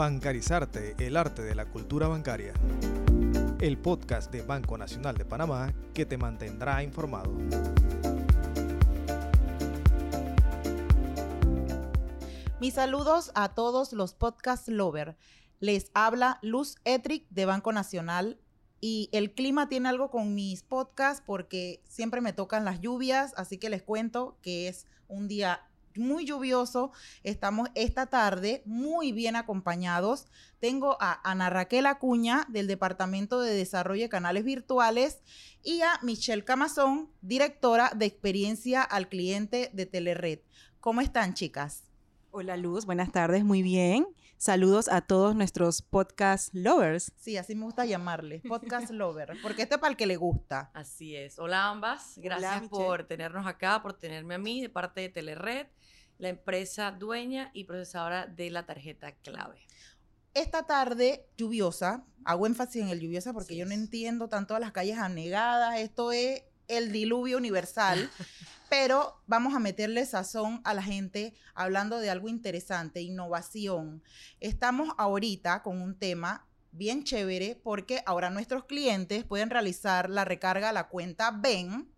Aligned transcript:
Bancarizarte, 0.00 0.96
el 0.98 1.14
arte 1.14 1.42
de 1.42 1.54
la 1.54 1.66
cultura 1.66 2.08
bancaria. 2.08 2.54
El 3.60 3.76
podcast 3.76 4.32
de 4.32 4.40
Banco 4.40 4.78
Nacional 4.78 5.14
de 5.14 5.26
Panamá 5.26 5.74
que 5.92 6.06
te 6.06 6.16
mantendrá 6.16 6.82
informado. 6.82 7.30
Mis 12.62 12.72
saludos 12.72 13.30
a 13.34 13.52
todos 13.52 13.92
los 13.92 14.14
podcast 14.14 14.68
lover. 14.68 15.18
Les 15.58 15.90
habla 15.92 16.38
Luz 16.40 16.76
Etric 16.86 17.28
de 17.28 17.44
Banco 17.44 17.70
Nacional 17.70 18.40
y 18.80 19.10
el 19.12 19.34
clima 19.34 19.68
tiene 19.68 19.90
algo 19.90 20.08
con 20.08 20.34
mis 20.34 20.62
podcasts 20.62 21.22
porque 21.26 21.82
siempre 21.86 22.22
me 22.22 22.32
tocan 22.32 22.64
las 22.64 22.80
lluvias, 22.80 23.34
así 23.36 23.58
que 23.58 23.68
les 23.68 23.82
cuento 23.82 24.38
que 24.40 24.66
es 24.66 24.86
un 25.08 25.28
día 25.28 25.60
muy 26.00 26.24
lluvioso. 26.26 26.90
Estamos 27.22 27.68
esta 27.74 28.06
tarde 28.06 28.62
muy 28.66 29.12
bien 29.12 29.36
acompañados. 29.36 30.26
Tengo 30.58 30.96
a 31.00 31.20
Ana 31.22 31.50
Raquel 31.50 31.86
Acuña 31.86 32.46
del 32.48 32.66
Departamento 32.66 33.40
de 33.40 33.54
Desarrollo 33.54 34.02
de 34.02 34.08
Canales 34.08 34.44
Virtuales 34.44 35.20
y 35.62 35.82
a 35.82 36.00
Michelle 36.02 36.44
Camazón, 36.44 37.10
directora 37.22 37.92
de 37.94 38.06
experiencia 38.06 38.82
al 38.82 39.08
cliente 39.08 39.70
de 39.72 39.86
Telered. 39.86 40.40
¿Cómo 40.80 41.00
están, 41.00 41.34
chicas? 41.34 41.84
Hola 42.32 42.56
Luz, 42.56 42.86
buenas 42.86 43.12
tardes, 43.12 43.44
muy 43.44 43.62
bien. 43.62 44.06
Saludos 44.40 44.88
a 44.88 45.02
todos 45.02 45.36
nuestros 45.36 45.82
podcast 45.82 46.54
lovers. 46.54 47.12
Sí, 47.18 47.36
así 47.36 47.54
me 47.54 47.64
gusta 47.66 47.84
llamarles, 47.84 48.40
podcast 48.40 48.88
lover, 48.90 49.36
porque 49.42 49.60
este 49.60 49.74
es 49.74 49.80
para 49.82 49.90
el 49.90 49.98
que 49.98 50.06
le 50.06 50.16
gusta. 50.16 50.70
Así 50.72 51.14
es. 51.14 51.38
Hola 51.38 51.68
ambas, 51.68 52.14
gracias 52.16 52.70
por 52.70 53.04
tenernos 53.04 53.46
acá, 53.46 53.82
por 53.82 53.92
tenerme 53.92 54.36
a 54.36 54.38
mí 54.38 54.62
de 54.62 54.70
parte 54.70 55.02
de 55.02 55.10
Telered, 55.10 55.66
la 56.16 56.30
empresa 56.30 56.90
dueña 56.90 57.50
y 57.52 57.64
procesadora 57.64 58.26
de 58.28 58.48
la 58.48 58.64
tarjeta 58.64 59.12
clave. 59.12 59.60
Esta 60.32 60.66
tarde 60.66 61.28
lluviosa, 61.36 62.06
hago 62.24 62.46
énfasis 62.46 62.80
en 62.80 62.88
el 62.88 63.00
lluviosa 63.00 63.34
porque 63.34 63.58
yo 63.58 63.66
no 63.66 63.72
entiendo 63.72 64.30
tanto 64.30 64.58
las 64.58 64.72
calles 64.72 64.96
anegadas, 64.96 65.80
esto 65.80 66.12
es 66.12 66.44
el 66.70 66.92
diluvio 66.92 67.36
universal. 67.36 68.10
pero 68.70 69.20
vamos 69.26 69.54
a 69.54 69.58
meterle 69.58 70.06
sazón 70.06 70.60
a 70.62 70.74
la 70.74 70.82
gente 70.82 71.34
hablando 71.54 71.98
de 71.98 72.08
algo 72.08 72.28
interesante, 72.28 73.02
innovación. 73.02 74.00
Estamos 74.38 74.94
ahorita 74.96 75.64
con 75.64 75.82
un 75.82 75.98
tema 75.98 76.46
bien 76.70 77.02
chévere 77.02 77.60
porque 77.62 78.02
ahora 78.06 78.30
nuestros 78.30 78.64
clientes 78.64 79.24
pueden 79.24 79.50
realizar 79.50 80.08
la 80.08 80.24
recarga 80.24 80.68
a 80.68 80.72
la 80.72 80.86
cuenta 80.86 81.32
BEN 81.32 81.90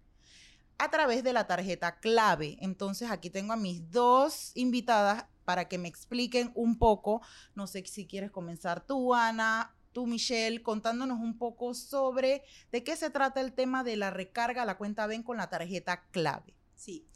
a 0.79 0.91
través 0.91 1.23
de 1.23 1.35
la 1.35 1.47
tarjeta 1.47 2.01
clave. 2.01 2.57
Entonces 2.61 3.11
aquí 3.11 3.29
tengo 3.29 3.53
a 3.53 3.57
mis 3.57 3.91
dos 3.91 4.53
invitadas 4.55 5.27
para 5.45 5.69
que 5.69 5.77
me 5.77 5.89
expliquen 5.89 6.53
un 6.55 6.79
poco. 6.79 7.21
No 7.55 7.67
sé 7.67 7.85
si 7.87 8.07
quieres 8.07 8.31
comenzar 8.31 8.85
tú, 8.87 9.15
Ana, 9.15 9.75
tú, 9.93 10.07
Michelle, 10.07 10.63
contándonos 10.63 11.21
un 11.21 11.39
poco 11.39 11.75
sobre 11.75 12.43
de 12.71 12.83
qué 12.85 12.97
se 12.97 13.11
trata 13.11 13.41
el 13.41 13.53
tema 13.53 13.85
de 13.85 13.97
la 13.97 14.11
recarga 14.11 14.63
a 14.63 14.67
la 14.67 14.79
cuenta 14.79 15.07
BEN 15.07 15.23
con 15.23 15.37
la 15.37 15.51
tarjeta 15.51 16.05
clave. 16.11 16.55
Sí. 16.75 17.07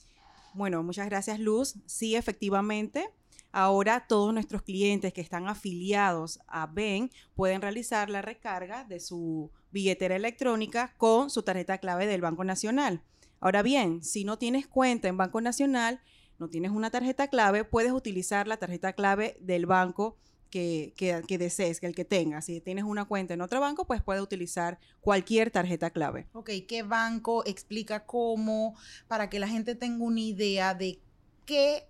Bueno, 0.55 0.83
muchas 0.83 1.07
gracias 1.07 1.39
Luz. 1.39 1.75
Sí, 1.87 2.15
efectivamente. 2.15 3.11
Ahora 3.53 4.07
todos 4.07 4.35
nuestros 4.35 4.63
clientes 4.63 5.13
que 5.13 5.21
están 5.21 5.49
afiliados 5.49 6.41
a 6.47 6.67
Ben 6.67 7.11
pueden 7.35 7.63
realizar 7.63 8.11
la 8.11 8.23
recarga 8.23 8.85
de 8.85 9.01
su 9.01 9.51
billetera 9.71 10.17
electrónica 10.17 10.95
con 10.99 11.31
su 11.31 11.43
tarjeta 11.43 11.79
clave 11.79 12.07
del 12.07 12.21
Banco 12.21 12.45
Nacional. 12.45 13.03
Ahora 13.41 13.63
bien, 13.63 14.03
si 14.03 14.25
no 14.25 14.39
tienes 14.39 14.67
cuenta 14.67 15.09
en 15.09 15.17
Banco 15.17 15.41
Nacional, 15.41 16.01
no 16.39 16.49
tienes 16.49 16.71
una 16.71 16.91
tarjeta 16.91 17.29
clave, 17.29 17.65
puedes 17.65 17.93
utilizar 17.93 18.47
la 18.47 18.59
tarjeta 18.59 18.93
clave 18.93 19.37
del 19.41 19.67
banco 19.67 20.17
que, 20.51 20.95
que, 20.97 21.39
desees, 21.39 21.81
que 21.81 21.87
el 21.87 21.95
que 21.95 22.05
tengas. 22.05 22.47
Si 22.47 22.61
tienes 22.61 22.85
una 22.85 23.05
cuenta 23.05 23.35
en 23.35 23.41
otro 23.41 23.61
banco, 23.61 23.87
pues 23.87 24.03
puedes 24.03 24.23
utilizar 24.23 24.79
cualquier 25.01 25.51
tarjeta 25.51 25.91
clave. 25.91 26.27
Ok, 26.33 26.51
¿qué 26.69 26.83
banco 26.83 27.45
explica 27.47 28.05
cómo? 28.05 28.77
Para 29.09 29.29
que 29.29 29.39
la 29.39 29.49
gente 29.49 29.75
tenga 29.75 30.05
una 30.05 30.21
idea 30.21 30.75
de 30.75 31.01
qué, 31.45 31.89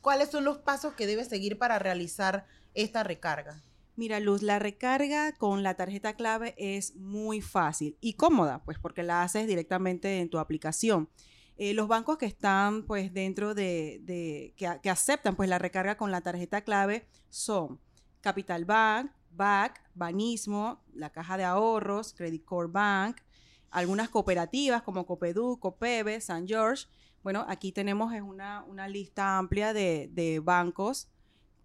cuáles 0.00 0.30
son 0.30 0.44
los 0.44 0.58
pasos 0.58 0.94
que 0.94 1.06
debe 1.06 1.24
seguir 1.24 1.58
para 1.58 1.78
realizar 1.78 2.46
esta 2.74 3.02
recarga. 3.02 3.62
Mira, 3.94 4.20
Luz, 4.20 4.42
la 4.42 4.58
recarga 4.58 5.32
con 5.32 5.62
la 5.62 5.74
tarjeta 5.74 6.14
clave 6.14 6.54
es 6.56 6.96
muy 6.96 7.42
fácil 7.42 7.98
y 8.00 8.14
cómoda, 8.14 8.62
pues 8.64 8.78
porque 8.78 9.02
la 9.02 9.22
haces 9.22 9.46
directamente 9.46 10.20
en 10.20 10.30
tu 10.30 10.38
aplicación. 10.38 11.10
Eh, 11.56 11.74
los 11.74 11.86
bancos 11.86 12.18
que 12.18 12.26
están 12.26 12.84
pues 12.84 13.12
dentro 13.12 13.54
de, 13.54 14.54
que, 14.56 14.90
aceptan 14.90 15.36
pues 15.36 15.48
la 15.48 15.58
recarga 15.58 15.96
con 15.96 16.10
la 16.10 16.20
tarjeta 16.20 16.62
clave 16.62 17.06
son 17.28 17.78
Capital 18.20 18.64
Bank, 18.64 19.12
BAC, 19.30 19.82
Banismo, 19.94 20.82
la 20.94 21.10
Caja 21.10 21.36
de 21.36 21.44
Ahorros, 21.44 22.14
Credit 22.14 22.44
Core 22.44 22.70
Bank, 22.70 23.18
algunas 23.70 24.08
cooperativas 24.08 24.82
como 24.82 25.06
Copedu, 25.06 25.58
Copebe, 25.58 26.20
San 26.20 26.46
George. 26.46 26.86
Bueno, 27.22 27.44
aquí 27.48 27.72
tenemos 27.72 28.12
una, 28.20 28.64
una 28.64 28.88
lista 28.88 29.38
amplia 29.38 29.72
de, 29.72 30.40
bancos 30.42 31.08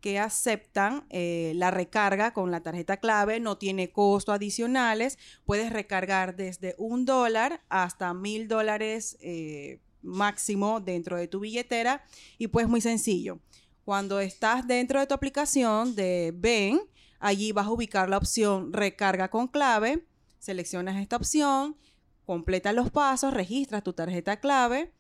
que 0.02 0.20
aceptan 0.20 1.06
eh, 1.10 1.54
la 1.56 1.72
recarga 1.72 2.34
con 2.34 2.52
la 2.52 2.62
tarjeta 2.62 2.98
clave, 2.98 3.40
no 3.40 3.58
tiene 3.58 3.92
costos 3.92 4.36
adicionales, 4.36 5.18
puedes 5.46 5.72
recargar 5.72 6.36
desde 6.36 6.76
un 6.78 7.06
dólar 7.06 7.64
hasta 7.70 8.14
mil 8.14 8.48
dólares 8.48 9.18
eh, 9.22 9.80
máximo 10.02 10.80
dentro 10.80 11.18
de 11.18 11.28
tu 11.28 11.40
billetera 11.40 12.04
y 12.38 12.48
pues 12.48 12.68
muy 12.68 12.82
sencillo. 12.82 13.40
Cuando 13.84 14.20
estás 14.20 14.68
dentro 14.68 15.00
de 15.00 15.08
tu 15.08 15.14
aplicación 15.14 15.96
de 15.96 16.34
Ben, 16.36 16.82
allí 17.20 17.52
vas 17.52 17.68
a 17.68 17.72
ubicar 17.72 18.10
la 18.10 18.18
opción 18.18 18.74
recarga 18.74 19.30
con 19.30 19.48
clave, 19.48 20.06
seleccionas 20.40 20.98
esta 20.98 21.16
opción, 21.16 21.78
completas 22.26 22.76
los 22.76 22.92
pasos, 22.92 23.34
registras 23.34 23.84
tu 23.84 23.94
tarjeta 23.94 24.40
clave, 24.40 24.92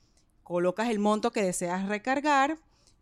colocas 0.44 0.90
el 0.90 1.00
monto 1.00 1.31
que 1.31 1.44
deseas 1.44 1.88
recargar 1.88 2.58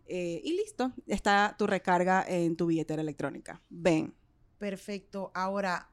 eh, 0.07 0.41
y 0.43 0.53
listo, 0.53 0.93
está 1.07 1.55
tu 1.57 1.67
recarga 1.67 2.23
en 2.27 2.55
tu 2.55 2.67
billetera 2.67 3.01
electrónica. 3.01 3.61
Ben. 3.69 4.13
Perfecto. 4.57 5.31
Ahora, 5.33 5.89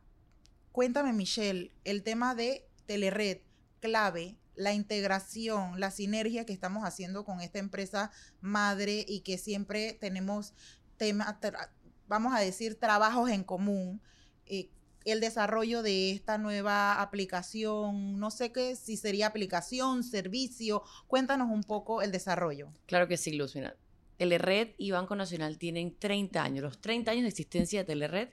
cuéntame 0.70 1.12
Michelle, 1.12 1.72
el 1.84 2.02
tema 2.02 2.34
de 2.34 2.68
Telered, 2.86 3.40
clave, 3.80 4.36
la 4.54 4.72
integración, 4.72 5.80
la 5.80 5.90
sinergia 5.90 6.44
que 6.44 6.52
estamos 6.52 6.84
haciendo 6.84 7.24
con 7.24 7.40
esta 7.40 7.58
empresa 7.58 8.10
madre 8.40 9.04
y 9.08 9.20
que 9.20 9.38
siempre 9.38 9.94
tenemos 9.94 10.54
temas, 10.96 11.36
vamos 12.06 12.34
a 12.34 12.40
decir, 12.40 12.78
trabajos 12.78 13.30
en 13.30 13.44
común. 13.44 14.00
Eh, 14.46 14.70
el 15.04 15.20
desarrollo 15.20 15.82
de 15.82 16.12
esta 16.12 16.38
nueva 16.38 17.00
aplicación, 17.00 18.20
no 18.20 18.30
sé 18.30 18.52
qué, 18.52 18.76
si 18.76 18.96
sería 18.96 19.26
aplicación, 19.26 20.04
servicio, 20.04 20.82
cuéntanos 21.08 21.50
un 21.50 21.64
poco 21.64 22.02
el 22.02 22.12
desarrollo. 22.12 22.72
Claro 22.86 23.08
que 23.08 23.16
sí, 23.16 23.32
Luz, 23.32 23.56
mira, 23.56 23.76
Telered 24.16 24.74
y 24.78 24.90
Banco 24.90 25.16
Nacional 25.16 25.58
tienen 25.58 25.96
30 25.98 26.42
años, 26.42 26.62
los 26.62 26.80
30 26.80 27.10
años 27.10 27.22
de 27.22 27.28
existencia 27.28 27.80
de 27.80 27.84
Telered 27.84 28.28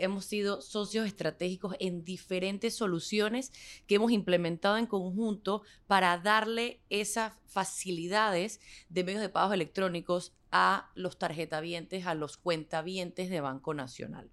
hemos 0.00 0.24
sido 0.24 0.60
socios 0.60 1.06
estratégicos 1.06 1.74
en 1.80 2.04
diferentes 2.04 2.74
soluciones 2.76 3.52
que 3.86 3.96
hemos 3.96 4.12
implementado 4.12 4.76
en 4.78 4.86
conjunto 4.86 5.62
para 5.86 6.18
darle 6.18 6.80
esas 6.88 7.32
facilidades 7.46 8.60
de 8.88 9.04
medios 9.04 9.20
de 9.20 9.28
pagos 9.28 9.54
electrónicos 9.54 10.32
a 10.50 10.90
los 10.94 11.18
tarjetavientes, 11.18 12.06
a 12.06 12.14
los 12.14 12.36
cuentavientes 12.36 13.28
de 13.30 13.40
Banco 13.40 13.74
Nacional. 13.74 14.30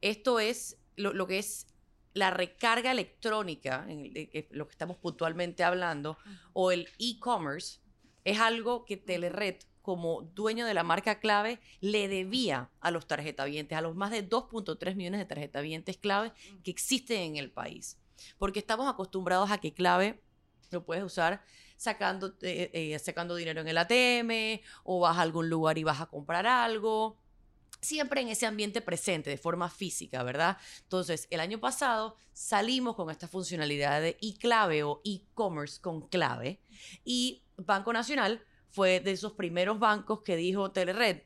Esto 0.00 0.38
es 0.38 0.78
lo, 0.96 1.26
que 1.26 1.38
es 1.38 1.66
la 2.12 2.30
recarga 2.30 2.92
electrónica, 2.92 3.86
en 3.88 4.12
lo 4.50 4.66
que 4.66 4.72
estamos 4.72 4.96
puntualmente 4.98 5.64
hablando, 5.64 6.18
o 6.52 6.70
el 6.70 6.88
e-commerce, 6.98 7.80
es 8.24 8.38
algo 8.38 8.84
que 8.84 8.96
Telered 8.96 9.56
como 9.84 10.22
dueño 10.22 10.64
de 10.64 10.72
la 10.72 10.82
marca 10.82 11.20
clave 11.20 11.60
le 11.82 12.08
debía 12.08 12.70
a 12.80 12.90
los 12.90 13.06
tarjetavientes, 13.06 13.76
a 13.76 13.82
los 13.82 13.94
más 13.94 14.10
de 14.10 14.26
2.3 14.26 14.94
millones 14.94 15.20
de 15.20 15.26
tarjetavientes 15.26 15.98
clave 15.98 16.32
que 16.62 16.70
existen 16.70 17.20
en 17.20 17.36
el 17.36 17.50
país. 17.50 17.98
Porque 18.38 18.60
estamos 18.60 18.90
acostumbrados 18.90 19.50
a 19.50 19.58
que 19.58 19.74
clave 19.74 20.22
lo 20.70 20.86
puedes 20.86 21.04
usar 21.04 21.44
sacando, 21.76 22.34
eh, 22.40 22.70
eh, 22.72 22.98
sacando 22.98 23.36
dinero 23.36 23.60
en 23.60 23.68
el 23.68 23.76
ATM 23.76 24.62
o 24.84 25.00
vas 25.00 25.18
a 25.18 25.20
algún 25.20 25.50
lugar 25.50 25.76
y 25.76 25.84
vas 25.84 26.00
a 26.00 26.06
comprar 26.06 26.46
algo 26.46 27.18
siempre 27.82 28.22
en 28.22 28.28
ese 28.28 28.46
ambiente 28.46 28.80
presente, 28.80 29.28
de 29.28 29.36
forma 29.36 29.68
física, 29.68 30.22
¿verdad? 30.22 30.56
Entonces, 30.84 31.28
el 31.30 31.40
año 31.40 31.60
pasado 31.60 32.16
salimos 32.32 32.96
con 32.96 33.10
esta 33.10 33.28
funcionalidad 33.28 34.00
de 34.00 34.16
e-clave 34.22 34.82
o 34.82 35.02
e-commerce 35.04 35.78
con 35.78 36.08
clave 36.08 36.58
y 37.04 37.42
Banco 37.58 37.92
Nacional 37.92 38.42
fue 38.74 38.98
de 38.98 39.12
esos 39.12 39.32
primeros 39.32 39.78
bancos 39.78 40.22
que 40.22 40.34
dijo 40.34 40.72
Telered, 40.72 41.22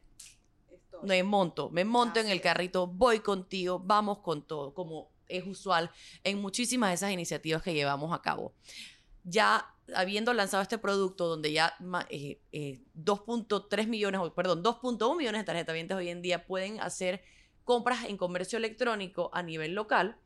me 1.02 1.22
monto, 1.22 1.70
me 1.70 1.82
monto 1.82 2.20
en 2.20 2.28
el 2.28 2.42
carrito, 2.42 2.86
voy 2.86 3.20
contigo, 3.20 3.80
vamos 3.82 4.18
con 4.18 4.42
todo, 4.42 4.74
como 4.74 5.10
es 5.28 5.46
usual 5.46 5.90
en 6.24 6.42
muchísimas 6.42 6.90
de 6.90 6.94
esas 6.96 7.10
iniciativas 7.10 7.62
que 7.62 7.72
llevamos 7.72 8.12
a 8.12 8.20
cabo. 8.20 8.52
ya 9.24 9.74
habiendo 9.94 10.34
lanzado 10.34 10.62
este 10.62 10.76
producto 10.76 11.26
donde 11.26 11.50
ya 11.50 11.74
eh, 12.10 12.38
2.3 12.52 13.86
millones, 13.86 14.20
perdón, 14.36 14.62
2.1 14.62 15.16
millones 15.16 15.40
de 15.40 15.44
tarjetavientes 15.46 15.96
hoy 15.96 16.10
en 16.10 16.20
día 16.20 16.46
pueden 16.46 16.78
hacer 16.80 17.22
compras 17.64 18.04
en 18.04 18.18
comercio 18.18 18.58
electrónico 18.58 19.30
a 19.32 19.42
nivel 19.42 19.74
local, 19.74 20.18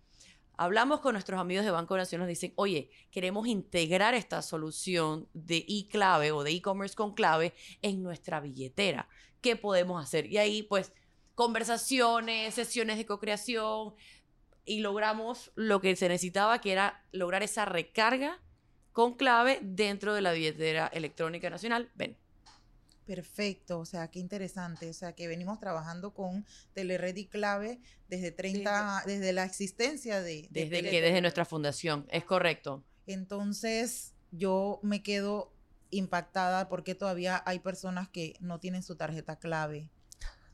hablamos 0.63 1.01
con 1.01 1.15
nuestros 1.15 1.41
amigos 1.41 1.65
de 1.65 1.71
Banco 1.71 1.97
Nación, 1.97 2.21
nos 2.21 2.29
dicen, 2.29 2.53
oye, 2.57 2.91
queremos 3.11 3.47
integrar 3.47 4.15
esta 4.15 4.43
solución 4.43 5.29
de 5.35 5.65
e-clave 5.69 6.33
o 6.33 6.45
de 6.45 6.53
e-commerce 6.53 6.95
con 6.95 7.15
clave 7.15 7.53
en 7.83 8.03
nuestra 8.03 8.41
billetera. 8.41 9.09
¿Qué 9.41 9.57
podemos 9.57 10.03
hacer? 10.03 10.27
Y 10.27 10.39
ahí, 10.39 10.63
pues, 10.63 10.93
conversaciones, 11.35 12.55
sesiones 12.55 12.99
de 12.99 13.07
co-creación, 13.07 13.95
y 14.65 14.81
logramos 14.81 15.51
lo 15.55 15.81
que 15.81 15.97
se 15.97 16.09
necesitaba, 16.09 16.61
que 16.61 16.73
era 16.73 17.05
lograr 17.11 17.43
esa 17.43 17.65
recarga 17.65 18.41
con 18.93 19.15
clave 19.15 19.59
dentro 19.63 20.15
de 20.15 20.21
la 20.21 20.33
billetera 20.33 20.87
electrónica 20.89 21.51
nacional. 21.51 21.91
Ven. 21.95 22.22
Perfecto, 23.07 23.81
o 23.81 23.85
sea, 23.85 24.09
qué 24.09 24.21
interesante. 24.21 24.89
O 24.89 24.93
sea, 24.93 25.15
que 25.15 25.27
venimos 25.29 25.59
trabajando 25.59 26.15
con 26.15 26.47
Telered 26.73 27.17
y 27.17 27.27
Clave 27.27 27.81
desde 28.09 28.31
30, 28.31 29.03
desde, 29.07 29.33
la 29.33 29.45
existencia 29.45 30.23
de... 30.23 30.49
desde 30.51 30.83
que, 30.83 31.01
desde 31.01 31.21
nuestra 31.21 31.45
fundación, 31.45 32.07
es 32.11 32.25
correcto. 32.25 32.85
Entonces, 33.07 34.15
yo 34.31 34.79
me 34.83 35.03
quedo 35.03 35.53
impactada 35.91 36.69
porque 36.69 36.95
todavía 36.95 37.43
hay 37.45 37.59
personas 37.59 38.09
que 38.09 38.35
no 38.41 38.61
tienen 38.61 38.83
su 38.83 38.97
tarjeta 38.97 39.37
clave 39.37 39.91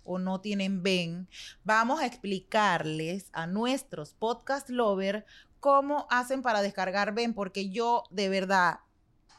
o 0.05 0.19
no 0.19 0.41
tienen 0.41 0.83
Ben. 0.83 1.29
Vamos 1.65 2.01
a 2.01 2.07
explicarles 2.07 3.29
a 3.33 3.47
nuestros 3.47 4.15
podcast 4.15 4.71
lover 4.71 5.27
cómo 5.61 6.07
hacen 6.11 6.43
para 6.43 6.63
descargar 6.63 7.15
Ben, 7.15 7.35
porque 7.35 7.69
yo 7.69 8.05
de 8.11 8.29
verdad 8.29 8.81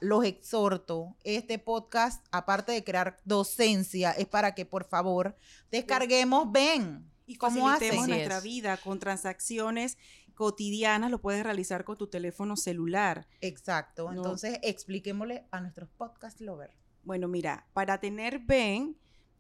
los 0.02 0.24
exhorto, 0.26 1.16
este 1.24 1.60
podcast, 1.60 2.26
aparte 2.32 2.72
de 2.72 2.84
crear 2.84 3.18
docencia, 3.26 4.12
es 4.12 4.28
para 4.28 4.56
que 4.56 4.66
por 4.66 4.86
favor 4.86 5.36
descarguemos 5.72 6.52
Ben. 6.52 7.06
Y 7.26 7.36
facilitemos 7.36 8.08
nuestra 8.08 8.40
vida 8.40 8.78
con 8.78 8.98
transacciones 8.98 9.98
cotidianas, 10.34 11.12
lo 11.12 11.22
puedes 11.22 11.44
realizar 11.44 11.84
con 11.84 11.98
tu 11.98 12.08
teléfono 12.08 12.56
celular. 12.56 13.28
Exacto. 13.42 14.10
Entonces, 14.12 14.58
expliquémosle 14.64 15.46
a 15.52 15.60
nuestros 15.60 15.90
podcast 15.90 16.40
lovers. 16.42 16.74
Bueno, 17.04 17.28
mira, 17.28 17.68
para 17.74 18.00
tener 18.00 18.40
Ben, 18.40 18.98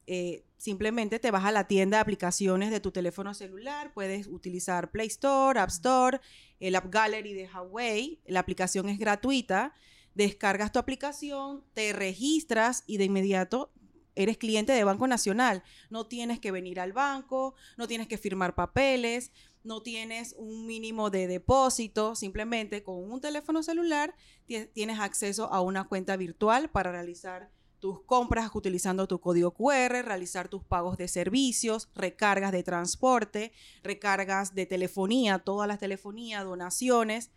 eh, 0.08 0.44
simplemente 0.58 1.18
te 1.20 1.32
vas 1.32 1.46
a 1.46 1.52
la 1.52 1.68
tienda 1.68 1.98
de 1.98 2.02
aplicaciones 2.02 2.70
de 2.70 2.80
tu 2.80 2.92
teléfono 2.92 3.34
celular, 3.34 3.94
puedes 3.94 4.28
utilizar 4.28 4.92
Play 4.92 5.08
Store, 5.08 5.60
App 5.60 5.70
Store, 5.70 6.20
el 6.60 6.76
App 6.76 6.92
Gallery 6.92 7.34
de 7.34 7.48
Huawei, 7.48 8.20
la 8.26 8.42
aplicación 8.42 8.90
es 8.90 9.00
gratuita 9.00 9.74
descargas 10.19 10.74
tu 10.74 10.80
aplicación, 10.80 11.63
te 11.74 11.94
registras 11.94 12.83
y 12.86 12.98
de 12.98 13.06
inmediato 13.06 13.71
eres 14.16 14.38
cliente 14.38 14.74
de 14.74 14.83
Banco 14.83 15.07
Nacional. 15.07 15.63
No 15.89 16.07
tienes 16.07 16.42
que 16.42 16.51
venir 16.51 16.81
al 16.81 16.92
banco, 16.92 17.56
no 17.77 17.88
tienes 17.88 18.07
que 18.10 18.18
firmar 18.18 18.54
papeles, 18.54 19.31
no 19.63 19.81
tienes 19.81 20.36
un 20.38 20.68
mínimo 20.68 21.10
de 21.10 21.27
depósito, 21.27 22.16
simplemente 22.16 22.83
con 22.83 22.95
un 23.10 23.21
teléfono 23.21 23.63
celular 23.63 24.13
tienes 24.45 25.00
acceso 25.00 25.54
a 25.54 25.62
una 25.62 25.88
cuenta 25.88 26.18
virtual 26.18 26.69
para 26.69 26.92
realizar 26.92 27.50
tus 27.80 28.01
compras 28.01 28.51
utilizando 28.54 29.07
tu 29.07 29.22
código 29.22 29.54
QR, 29.54 30.04
realizar 30.04 30.50
tus 30.50 30.65
pagos 30.65 30.98
de 30.98 31.07
servicios, 31.07 31.88
recargas 31.95 32.51
de 32.51 32.63
transporte, 32.63 33.54
recargas 33.83 34.54
de 34.54 34.65
telefonía, 34.65 35.39
todas 35.39 35.69
las 35.69 35.80
telefonías, 35.80 36.44
donaciones 36.44 37.31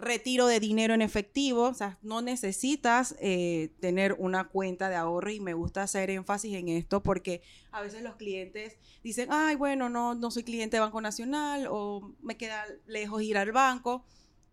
retiro 0.00 0.46
de 0.46 0.60
dinero 0.60 0.94
en 0.94 1.02
efectivo, 1.02 1.64
o 1.64 1.74
sea, 1.74 1.98
no 2.02 2.22
necesitas 2.22 3.14
eh, 3.20 3.72
tener 3.80 4.14
una 4.18 4.48
cuenta 4.48 4.88
de 4.88 4.96
ahorro 4.96 5.30
y 5.30 5.40
me 5.40 5.54
gusta 5.54 5.82
hacer 5.82 6.10
énfasis 6.10 6.54
en 6.54 6.68
esto 6.68 7.02
porque 7.02 7.42
a 7.70 7.82
veces 7.82 8.02
los 8.02 8.16
clientes 8.16 8.76
dicen, 9.02 9.28
ay, 9.30 9.56
bueno, 9.56 9.88
no, 9.88 10.14
no 10.14 10.30
soy 10.30 10.44
cliente 10.44 10.76
de 10.76 10.80
Banco 10.80 11.00
Nacional 11.00 11.66
o 11.70 12.12
me 12.22 12.36
queda 12.36 12.64
lejos 12.86 13.22
ir 13.22 13.38
al 13.38 13.52
banco. 13.52 14.04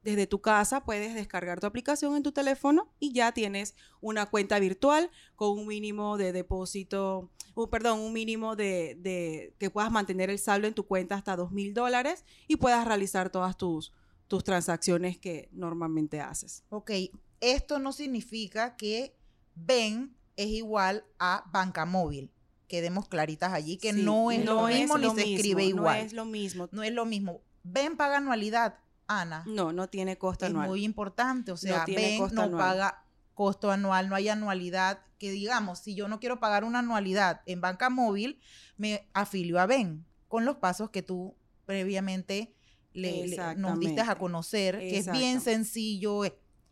Desde 0.03 0.27
tu 0.27 0.39
casa 0.39 0.85
puedes 0.85 1.15
descargar 1.15 1.59
tu 1.59 1.67
aplicación 1.67 2.15
en 2.15 2.23
tu 2.23 2.31
teléfono 2.31 2.87
y 2.97 3.11
ya 3.11 3.33
tienes 3.33 3.75
una 3.99 4.27
cuenta 4.27 4.57
virtual 4.59 5.09
con 5.35 5.57
un 5.57 5.67
mínimo 5.67 6.17
de 6.17 6.31
depósito, 6.31 7.29
perdón, 7.69 7.99
un 7.99 8.13
mínimo 8.13 8.55
de, 8.55 8.95
de 8.99 9.53
que 9.59 9.69
puedas 9.69 9.91
mantener 9.91 10.29
el 10.29 10.39
saldo 10.39 10.67
en 10.67 10.73
tu 10.73 10.85
cuenta 10.85 11.15
hasta 11.15 11.35
dos 11.35 11.51
mil 11.51 11.73
dólares 11.73 12.23
y 12.47 12.55
puedas 12.55 12.87
realizar 12.87 13.29
todas 13.31 13.57
tus, 13.57 13.91
tus 14.27 14.43
transacciones 14.43 15.17
que 15.17 15.49
normalmente 15.51 16.21
haces. 16.21 16.63
Ok, 16.69 16.91
esto 17.39 17.79
no 17.79 17.91
significa 17.93 18.75
que 18.75 19.15
Ben 19.55 20.15
es 20.35 20.47
igual 20.47 21.05
a 21.19 21.49
banca 21.51 21.85
móvil. 21.85 22.31
Quedemos 22.67 23.07
claritas 23.07 23.53
allí 23.53 23.77
que 23.77 23.93
no 23.93 24.31
es 24.31 24.43
lo 24.43 24.67
mismo 24.67 24.97
ni 24.97 25.09
se 25.11 25.33
escribe 25.33 25.63
igual. 25.63 25.99
No 25.99 26.05
es 26.05 26.13
lo 26.13 26.25
mismo. 26.25 26.69
No 26.71 26.83
es 26.83 26.91
lo 26.93 27.05
mismo. 27.05 27.41
Ben 27.63 27.95
paga 27.95 28.17
anualidad, 28.17 28.79
Ana. 29.07 29.43
No, 29.47 29.71
no 29.71 29.87
tiene 29.87 30.17
costo 30.17 30.45
anual. 30.45 30.65
Es 30.65 30.69
muy 30.69 30.83
importante. 30.83 31.51
O 31.51 31.57
sea, 31.57 31.85
Ben 31.85 32.21
no 32.33 32.51
paga 32.51 33.05
costo 33.33 33.71
anual, 33.71 34.09
no 34.09 34.15
hay 34.15 34.29
anualidad. 34.29 34.99
Que 35.17 35.31
digamos, 35.31 35.79
si 35.79 35.95
yo 35.95 36.07
no 36.07 36.19
quiero 36.19 36.39
pagar 36.39 36.63
una 36.63 36.79
anualidad 36.79 37.41
en 37.45 37.61
banca 37.61 37.89
móvil, 37.89 38.39
me 38.75 39.07
afilio 39.13 39.59
a 39.59 39.65
Ben 39.65 40.05
con 40.27 40.45
los 40.45 40.57
pasos 40.57 40.89
que 40.89 41.01
tú 41.01 41.35
previamente 41.65 42.56
le, 42.97 43.55
nos 43.55 43.79
diste 43.79 44.01
a 44.01 44.15
conocer, 44.15 44.79
que 44.79 44.97
es 44.97 45.11
bien 45.11 45.41
sencillo, 45.41 46.23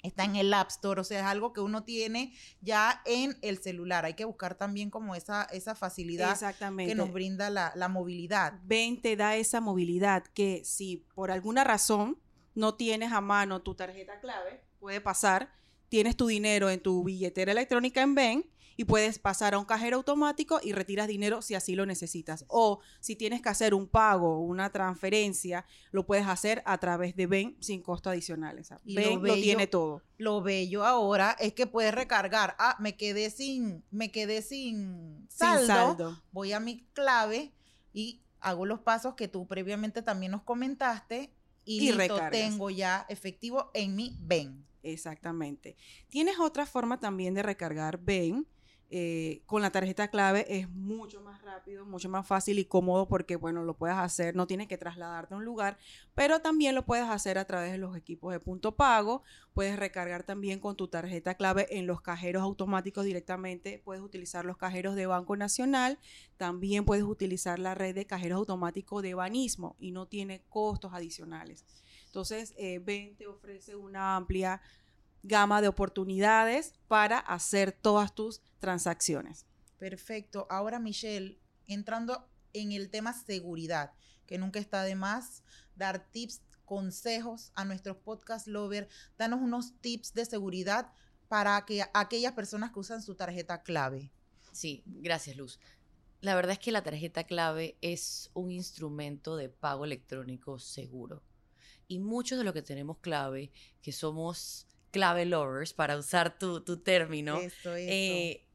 está 0.07 0.23
en 0.23 0.35
el 0.35 0.53
App 0.53 0.69
Store, 0.69 1.01
o 1.01 1.03
sea, 1.03 1.19
es 1.19 1.25
algo 1.25 1.53
que 1.53 1.61
uno 1.61 1.83
tiene 1.83 2.33
ya 2.61 3.01
en 3.05 3.37
el 3.41 3.59
celular. 3.59 4.05
Hay 4.05 4.13
que 4.13 4.25
buscar 4.25 4.55
también 4.55 4.89
como 4.89 5.15
esa, 5.15 5.43
esa 5.45 5.75
facilidad 5.75 6.37
que 6.77 6.95
nos 6.95 7.11
brinda 7.11 7.49
la, 7.49 7.71
la 7.75 7.87
movilidad. 7.87 8.59
Ven, 8.63 9.01
te 9.01 9.15
da 9.15 9.35
esa 9.35 9.61
movilidad 9.61 10.23
que 10.33 10.61
si 10.63 11.05
por 11.15 11.31
alguna 11.31 11.63
razón 11.63 12.19
no 12.53 12.75
tienes 12.75 13.11
a 13.11 13.21
mano 13.21 13.61
tu 13.61 13.75
tarjeta 13.75 14.19
clave, 14.19 14.61
puede 14.79 15.01
pasar, 15.01 15.51
tienes 15.89 16.15
tu 16.15 16.27
dinero 16.27 16.69
en 16.69 16.81
tu 16.81 17.03
billetera 17.03 17.51
electrónica 17.51 18.01
en 18.01 18.15
Ven 18.15 18.54
y 18.77 18.85
puedes 18.85 19.19
pasar 19.19 19.53
a 19.53 19.59
un 19.59 19.65
cajero 19.65 19.97
automático 19.97 20.59
y 20.61 20.73
retiras 20.73 21.07
dinero 21.07 21.41
si 21.41 21.55
así 21.55 21.75
lo 21.75 21.85
necesitas. 21.85 22.45
O 22.47 22.79
si 22.99 23.15
tienes 23.15 23.41
que 23.41 23.49
hacer 23.49 23.73
un 23.73 23.87
pago, 23.87 24.39
una 24.39 24.71
transferencia, 24.71 25.65
lo 25.91 26.05
puedes 26.05 26.27
hacer 26.27 26.61
a 26.65 26.77
través 26.77 27.15
de 27.15 27.27
Ben 27.27 27.57
sin 27.59 27.81
costo 27.81 28.09
adicional. 28.09 28.61
y 28.83 28.95
lo, 28.95 29.33
tiene 29.35 29.67
todo. 29.67 30.01
Lo 30.17 30.41
bello 30.41 30.85
ahora 30.85 31.35
es 31.39 31.53
que 31.53 31.67
puedes 31.67 31.93
recargar. 31.93 32.55
Ah, 32.59 32.75
me 32.79 32.95
quedé 32.95 33.29
sin, 33.29 33.83
me 33.91 34.11
quedé 34.11 34.41
sin 34.41 35.27
saldo. 35.29 36.21
Voy 36.31 36.51
a 36.53 36.59
mi 36.59 36.85
clave 36.93 37.53
y 37.93 38.21
hago 38.41 38.65
los 38.65 38.79
pasos 38.81 39.15
que 39.15 39.27
tú 39.27 39.47
previamente 39.47 40.01
también 40.01 40.31
nos 40.31 40.43
comentaste 40.43 41.33
y, 41.63 41.91
y 41.91 41.97
tengo 42.31 42.69
ya 42.69 43.05
efectivo 43.09 43.71
en 43.73 43.95
mi 43.95 44.17
Ben. 44.19 44.65
Exactamente. 44.83 45.75
Tienes 46.09 46.39
otra 46.39 46.67
forma 46.67 46.99
también 46.99 47.33
de 47.33 47.41
recargar 47.41 47.97
Ben 47.97 48.45
eh, 48.97 49.41
con 49.45 49.61
la 49.61 49.71
tarjeta 49.71 50.07
clave 50.07 50.45
es 50.47 50.69
mucho 50.69 51.19
más 51.19 51.41
rápido, 51.41 51.85
mucho 51.85 52.07
más 52.07 52.25
fácil 52.25 52.59
y 52.59 52.63
cómodo 52.63 53.09
porque, 53.09 53.35
bueno, 53.35 53.65
lo 53.65 53.75
puedes 53.75 53.97
hacer, 53.97 54.37
no 54.37 54.47
tienes 54.47 54.69
que 54.69 54.77
trasladarte 54.77 55.33
a 55.33 55.37
un 55.37 55.43
lugar, 55.43 55.77
pero 56.13 56.39
también 56.39 56.75
lo 56.75 56.85
puedes 56.85 57.03
hacer 57.09 57.37
a 57.37 57.43
través 57.43 57.73
de 57.73 57.77
los 57.77 57.97
equipos 57.97 58.31
de 58.31 58.39
punto 58.39 58.77
pago, 58.77 59.21
puedes 59.53 59.77
recargar 59.77 60.23
también 60.23 60.61
con 60.61 60.77
tu 60.77 60.87
tarjeta 60.87 61.35
clave 61.35 61.67
en 61.77 61.87
los 61.87 61.99
cajeros 61.99 62.41
automáticos 62.41 63.03
directamente, 63.03 63.81
puedes 63.83 64.01
utilizar 64.01 64.45
los 64.45 64.55
cajeros 64.55 64.95
de 64.95 65.07
Banco 65.07 65.35
Nacional, 65.35 65.99
también 66.37 66.85
puedes 66.85 67.03
utilizar 67.03 67.59
la 67.59 67.75
red 67.75 67.95
de 67.95 68.05
cajeros 68.05 68.37
automáticos 68.37 69.03
de 69.03 69.13
Banismo 69.13 69.75
y 69.77 69.91
no 69.91 70.05
tiene 70.05 70.41
costos 70.47 70.93
adicionales. 70.93 71.65
Entonces, 72.05 72.53
eh, 72.57 72.79
ofrece 73.27 73.75
una 73.75 74.15
amplia 74.15 74.61
gama 75.27 75.61
de 75.61 75.67
oportunidades 75.67 76.73
para 76.87 77.19
hacer 77.19 77.71
todas 77.71 78.13
tus 78.13 78.41
transacciones. 78.59 79.45
Perfecto. 79.77 80.47
Ahora, 80.49 80.79
Michelle, 80.79 81.39
entrando 81.67 82.29
en 82.53 82.71
el 82.71 82.89
tema 82.89 83.13
seguridad, 83.13 83.93
que 84.25 84.37
nunca 84.37 84.59
está 84.59 84.83
de 84.83 84.95
más 84.95 85.43
dar 85.75 86.09
tips, 86.11 86.41
consejos 86.65 87.51
a 87.53 87.63
nuestros 87.63 87.97
podcast 87.97 88.47
lovers. 88.47 88.87
Danos 89.17 89.41
unos 89.41 89.79
tips 89.81 90.13
de 90.13 90.25
seguridad 90.25 90.91
para 91.27 91.63
que 91.65 91.83
aquellas 91.93 92.33
personas 92.33 92.71
que 92.71 92.79
usan 92.79 93.01
su 93.01 93.15
tarjeta 93.15 93.61
clave. 93.61 94.11
Sí, 94.51 94.83
gracias, 94.85 95.37
Luz. 95.37 95.59
La 96.21 96.35
verdad 96.35 96.53
es 96.53 96.59
que 96.59 96.71
la 96.71 96.81
tarjeta 96.81 97.25
clave 97.25 97.77
es 97.81 98.31
un 98.33 98.51
instrumento 98.51 99.35
de 99.35 99.49
pago 99.49 99.85
electrónico 99.85 100.59
seguro. 100.59 101.21
Y 101.87 101.99
muchos 101.99 102.37
de 102.37 102.43
los 102.43 102.53
que 102.53 102.63
tenemos 102.63 102.97
clave, 102.97 103.51
que 103.81 103.91
somos 103.91 104.65
clave 104.95 105.25
lovers, 105.25 105.73
para 105.73 105.97
usar 105.97 106.39
tu, 106.39 106.61
término, 106.77 107.37
eh, 107.65 108.47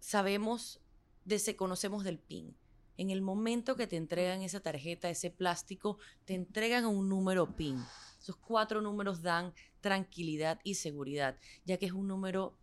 sabemos, 0.00 0.82
de, 1.24 1.56
conocemos 1.56 2.04
del 2.04 2.18
PIN. 2.18 2.54
En 2.98 3.08
el 3.08 3.22
momento 3.22 3.74
que 3.74 3.86
te 3.86 3.96
entregan 3.96 4.42
esa 4.42 4.60
tarjeta, 4.60 5.08
ese 5.08 5.30
plástico, 5.30 5.96
te 6.26 6.34
entregan 6.34 6.84
un 6.84 7.08
número 7.08 7.56
PIN. 7.56 7.82
Esos 8.20 8.36
cuatro 8.36 8.82
números 8.82 9.22
dan 9.22 9.54
tranquilidad 9.80 10.60
y 10.62 10.74
seguridad, 10.74 11.38
ya 11.64 11.78
que 11.78 11.86
es 11.86 11.92
un 11.92 12.06
número 12.06 12.54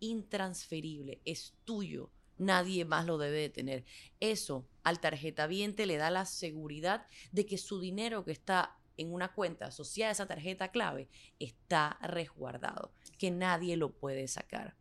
intransferible, 0.00 1.20
es 1.26 1.52
tuyo, 1.66 2.10
nadie 2.38 2.86
más 2.86 3.04
lo 3.04 3.18
debe 3.18 3.40
de 3.40 3.50
tener. 3.50 3.84
Eso 4.20 4.66
al 4.84 5.00
tarjeta 5.00 5.46
viente 5.46 5.84
le 5.84 5.98
da 5.98 6.10
la 6.10 6.24
seguridad 6.24 7.06
de 7.30 7.44
que 7.44 7.58
su 7.58 7.78
dinero 7.78 8.24
que 8.24 8.32
está 8.32 8.78
en 8.96 9.12
una 9.12 9.32
cuenta 9.32 9.66
asociada 9.66 10.10
a 10.10 10.12
esa 10.12 10.26
tarjeta 10.26 10.68
clave 10.68 11.08
está 11.38 11.98
resguardado, 12.02 12.92
que 13.18 13.30
nadie 13.30 13.76
lo 13.76 13.92
puede 13.92 14.28
sacar. 14.28 14.76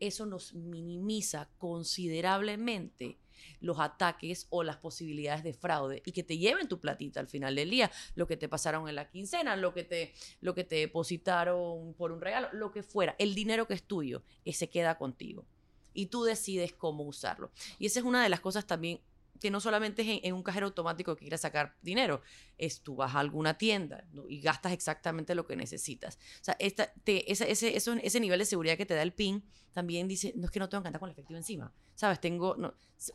Eso 0.00 0.26
nos 0.26 0.54
minimiza 0.54 1.48
considerablemente 1.58 3.18
los 3.60 3.78
ataques 3.80 4.46
o 4.50 4.62
las 4.62 4.76
posibilidades 4.76 5.42
de 5.42 5.52
fraude 5.52 6.02
y 6.04 6.12
que 6.12 6.22
te 6.22 6.38
lleven 6.38 6.68
tu 6.68 6.80
platita 6.80 7.20
al 7.20 7.28
final 7.28 7.54
del 7.54 7.70
día, 7.70 7.90
lo 8.14 8.26
que 8.26 8.36
te 8.36 8.48
pasaron 8.48 8.88
en 8.88 8.94
la 8.94 9.10
quincena, 9.10 9.56
lo 9.56 9.74
que 9.74 9.84
te, 9.84 10.14
lo 10.40 10.54
que 10.54 10.64
te 10.64 10.76
depositaron 10.76 11.94
por 11.94 12.12
un 12.12 12.20
regalo, 12.20 12.48
lo 12.52 12.70
que 12.70 12.82
fuera, 12.82 13.14
el 13.18 13.34
dinero 13.34 13.66
que 13.66 13.74
es 13.74 13.82
tuyo, 13.82 14.22
ese 14.44 14.68
queda 14.68 14.96
contigo 14.96 15.46
y 15.94 16.06
tú 16.06 16.24
decides 16.24 16.72
cómo 16.72 17.04
usarlo. 17.04 17.50
Y 17.78 17.86
esa 17.86 18.00
es 18.00 18.04
una 18.04 18.22
de 18.22 18.28
las 18.28 18.40
cosas 18.40 18.66
también 18.66 19.00
que 19.40 19.50
no 19.50 19.60
solamente 19.60 20.02
es 20.02 20.20
en, 20.22 20.34
un 20.34 20.42
cajero 20.42 20.66
automático 20.66 21.14
que 21.16 21.22
quieras 21.22 21.40
sacar 21.40 21.76
dinero, 21.82 22.22
es 22.56 22.80
tú 22.80 22.96
vas 22.96 23.14
a 23.14 23.20
alguna 23.20 23.58
tienda 23.58 24.04
y 24.28 24.40
gastas 24.40 24.72
exactamente 24.72 25.34
lo 25.34 25.46
que 25.46 25.56
necesitas. 25.56 26.18
O 26.40 26.44
sea, 26.44 26.56
esta, 26.58 26.92
te, 27.04 27.30
ese, 27.30 27.50
ese, 27.50 28.20
nivel 28.20 28.38
de 28.38 28.44
seguridad 28.44 28.76
que 28.76 28.86
te 28.86 28.94
da 28.94 29.02
el 29.02 29.12
PIN 29.12 29.44
también 29.72 30.06
dice, 30.06 30.32
no 30.36 30.46
es 30.46 30.50
que 30.50 30.60
no 30.60 30.68
tengo 30.68 30.82
que 30.82 30.88
andar 30.88 31.00
con 31.00 31.08
el 31.08 31.12
efectivo 31.12 31.36
encima, 31.36 31.72
¿sabes? 31.94 32.20
Tengo, 32.20 32.56
no, 32.56 32.74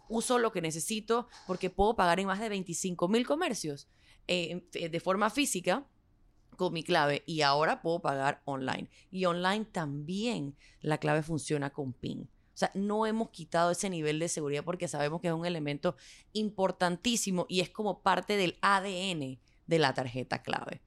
uso 0.10 0.40
lo 0.40 0.52
que 0.52 0.62
necesito 0.62 1.28
porque 1.48 1.70
puedo 1.70 1.96
pagar 1.96 2.20
en 2.20 2.28
más 2.28 2.40
de 2.40 2.50
25 2.50 3.08
mil 3.08 3.26
comercios 3.26 3.88
eh, 4.28 4.62
de 4.72 5.00
forma 5.00 5.30
física 5.30 5.88
con 6.58 6.74
mi 6.74 6.84
clave 6.84 7.24
y 7.26 7.42
ahora 7.42 7.82
puedo 7.82 8.02
pagar 8.02 8.42
online. 8.44 8.90
Y 9.10 9.26
online 9.26 9.66
también 9.66 10.56
la 10.82 10.98
clave 10.98 11.24
funciona 11.24 11.70
con 11.70 11.94
PIN. 11.94 12.30
Sea, 12.60 12.72
no 12.74 13.06
hemos 13.06 13.30
quitado 13.30 13.72
ese 13.72 13.90
nivel 13.90 14.20
de 14.20 14.28
seguridad 14.28 14.66
porque 14.66 14.90
sabemos 14.90 15.22
que 15.22 15.30
es 15.30 15.34
un 15.34 15.46
elemento 15.46 15.96
importantísimo 16.34 17.46
y 17.48 17.62
es 17.62 17.70
como 17.70 18.02
parte 18.02 18.36
del 18.36 18.58
ADN 18.60 19.40
de 19.66 19.80
la 19.80 19.94
tarjeta 19.94 20.44
clave. 20.44 20.82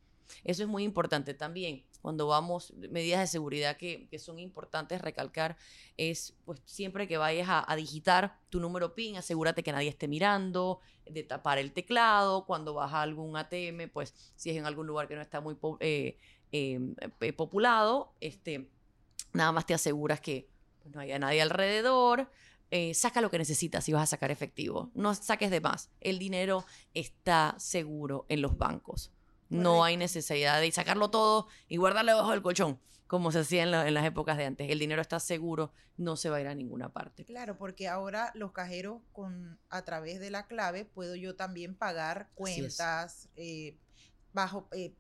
Eso 0.45 0.65
es 0.65 0.69
muy 0.69 0.83
importante 0.83 1.33
también. 1.33 1.87
Cuando 2.03 2.27
vamos, 2.27 2.75
medidas 2.91 3.21
de 3.21 3.27
seguridad 3.27 3.79
que, 3.79 4.07
son 4.19 4.39
importantes 4.39 5.01
recalcar 5.01 5.57
es, 5.97 6.35
pues 6.45 6.61
siempre 6.67 7.09
que 7.09 7.17
vayas 7.17 7.49
a, 7.49 7.75
digitar 7.75 8.39
tu 8.51 8.61
número 8.61 8.95
PIN, 8.95 9.17
asegúrate 9.17 9.63
que 9.63 9.73
nadie 9.73 9.89
esté 9.89 10.09
mirando, 10.09 10.81
de 11.07 11.23
tapar 11.23 11.57
el 11.57 11.73
teclado. 11.73 12.45
Cuando 12.45 12.75
vas 12.75 12.93
a 12.93 13.01
algún 13.01 13.35
ATM, 13.35 13.89
pues 13.91 14.15
si 14.37 14.51
es 14.51 14.59
en 14.59 14.67
algún 14.67 14.87
lugar 14.87 15.09
que 15.09 15.15
no 15.15 15.23
está 15.23 15.41
muy 15.41 15.57
eh, 15.81 16.19
eh, 16.53 17.33
populado, 17.35 18.13
este, 18.21 18.69
nada 19.33 19.53
más 19.53 19.65
te 19.65 19.73
aseguras 19.73 20.21
que 20.21 20.52
no 20.91 21.01
haya 21.01 21.19
nadie 21.19 21.43
alrededor. 21.43 22.31
Eh, 22.71 22.95
saca 22.95 23.21
lo 23.21 23.31
que 23.31 23.39
necesitas 23.39 23.85
si 23.85 23.93
vas 23.93 24.05
a 24.05 24.07
sacar 24.07 24.31
efectivo. 24.31 24.91
No 24.95 25.15
saques 25.15 25.51
de 25.51 25.61
más. 25.61 25.91
El 26.01 26.19
dinero 26.19 26.65
está 26.95 27.55
seguro 27.59 28.25
en 28.29 28.41
los 28.41 28.57
bancos. 28.57 29.13
No 29.51 29.85
hay 29.85 29.99
necesidad 29.99 30.61
de 30.61 30.73
sacarlo 30.73 31.11
todo 31.11 31.47
y 31.69 31.77
guardarlo 31.77 32.13
debajo 32.13 32.31
del 32.31 32.41
colchón, 32.41 32.81
como 33.07 33.31
se 33.31 33.41
hacía 33.41 33.65
en, 33.65 33.93
las 33.93 34.07
épocas 34.07 34.39
de 34.39 34.47
antes. 34.47 34.71
El 34.71 34.79
dinero 34.79 35.03
está 35.03 35.21
seguro, 35.21 35.75
no 35.99 36.17
se 36.17 36.31
va 36.31 36.39
a 36.39 36.41
ir 36.41 36.49
a 36.49 36.55
ninguna 36.55 36.89
parte. 36.89 37.27
Claro, 37.27 37.59
porque 37.59 37.87
ahora 37.87 38.33
los 38.35 38.53
cajeros 38.53 39.03
con 39.13 39.59
a 39.69 39.85
través 39.85 40.21
de 40.21 40.31
la 40.31 40.47
clave 40.47 40.87
puedo 40.87 41.15
yo 41.17 41.37
también 41.37 41.75
pagar 41.75 42.31
cuentas 42.35 43.29
eh, 43.37 43.77
bajo 44.33 44.69
eh, 44.73 44.95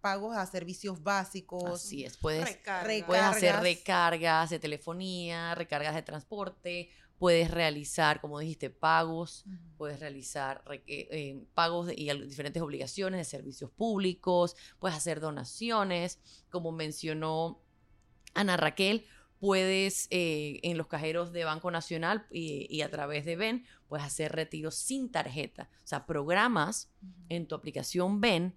pagos 0.00 0.36
a 0.36 0.46
servicios 0.46 1.02
básicos. 1.02 1.64
Así 1.70 2.04
es, 2.04 2.16
puedes, 2.16 2.58
puedes 3.06 3.22
hacer 3.22 3.56
recargas 3.56 4.50
de 4.50 4.58
telefonía, 4.58 5.54
recargas 5.54 5.94
de 5.94 6.02
transporte, 6.02 6.90
puedes 7.18 7.50
realizar, 7.50 8.20
como 8.20 8.38
dijiste, 8.38 8.70
pagos, 8.70 9.44
puedes 9.76 10.00
realizar 10.00 10.62
eh, 10.70 10.82
eh, 10.86 11.44
pagos 11.54 11.90
y 11.94 12.10
diferentes 12.26 12.62
obligaciones 12.62 13.18
de 13.18 13.24
servicios 13.24 13.70
públicos, 13.70 14.56
puedes 14.78 14.96
hacer 14.96 15.20
donaciones, 15.20 16.20
como 16.50 16.72
mencionó 16.72 17.62
Ana 18.34 18.56
Raquel, 18.56 19.06
puedes 19.38 20.08
eh, 20.10 20.60
en 20.62 20.78
los 20.78 20.86
cajeros 20.86 21.32
de 21.32 21.44
Banco 21.44 21.70
Nacional 21.70 22.26
y, 22.30 22.80
a 22.82 22.90
través 22.90 23.24
de 23.24 23.36
Ben, 23.36 23.64
puedes 23.88 24.04
hacer 24.04 24.32
retiros 24.32 24.74
sin 24.74 25.10
tarjeta. 25.10 25.68
O 25.84 25.86
sea, 25.86 26.06
programas 26.06 26.90
en 27.28 27.46
tu 27.46 27.54
aplicación 27.54 28.20
Ben 28.20 28.54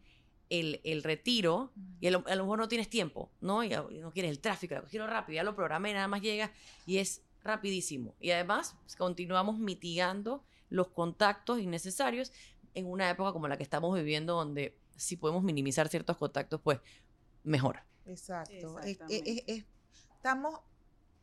el, 0.49 1.03
retiro 1.03 1.71
y 1.99 2.07
a 2.07 2.11
lo, 2.11 2.21
mejor 2.21 2.59
no 2.59 2.67
tienes 2.67 2.89
tiempo, 2.89 3.31
¿no? 3.41 3.63
Y, 3.63 3.69
no 3.69 4.11
quieres 4.11 4.31
el 4.31 4.39
tráfico, 4.39 4.75
lo 4.75 4.83
quiero 4.85 5.07
rápido, 5.07 5.35
ya 5.35 5.43
lo 5.43 5.55
programé, 5.55 5.93
nada 5.93 6.07
más 6.07 6.21
llega 6.21 6.51
y 6.85 6.97
es 6.97 7.21
rapidísimo. 7.43 8.15
Y 8.19 8.31
además 8.31 8.75
pues, 8.81 8.95
continuamos 8.95 9.59
mitigando 9.59 10.43
los 10.69 10.89
contactos 10.89 11.59
innecesarios 11.59 12.31
en 12.73 12.85
una 12.85 13.09
época 13.09 13.31
como 13.31 13.47
la 13.47 13.57
que 13.57 13.63
estamos 13.63 13.95
viviendo 13.95 14.35
donde 14.35 14.77
si 14.95 15.15
podemos 15.15 15.43
minimizar 15.43 15.87
ciertos 15.87 16.17
contactos, 16.17 16.59
pues 16.61 16.79
mejor. 17.43 17.79
Exacto. 18.05 18.79
estamos 19.07 20.59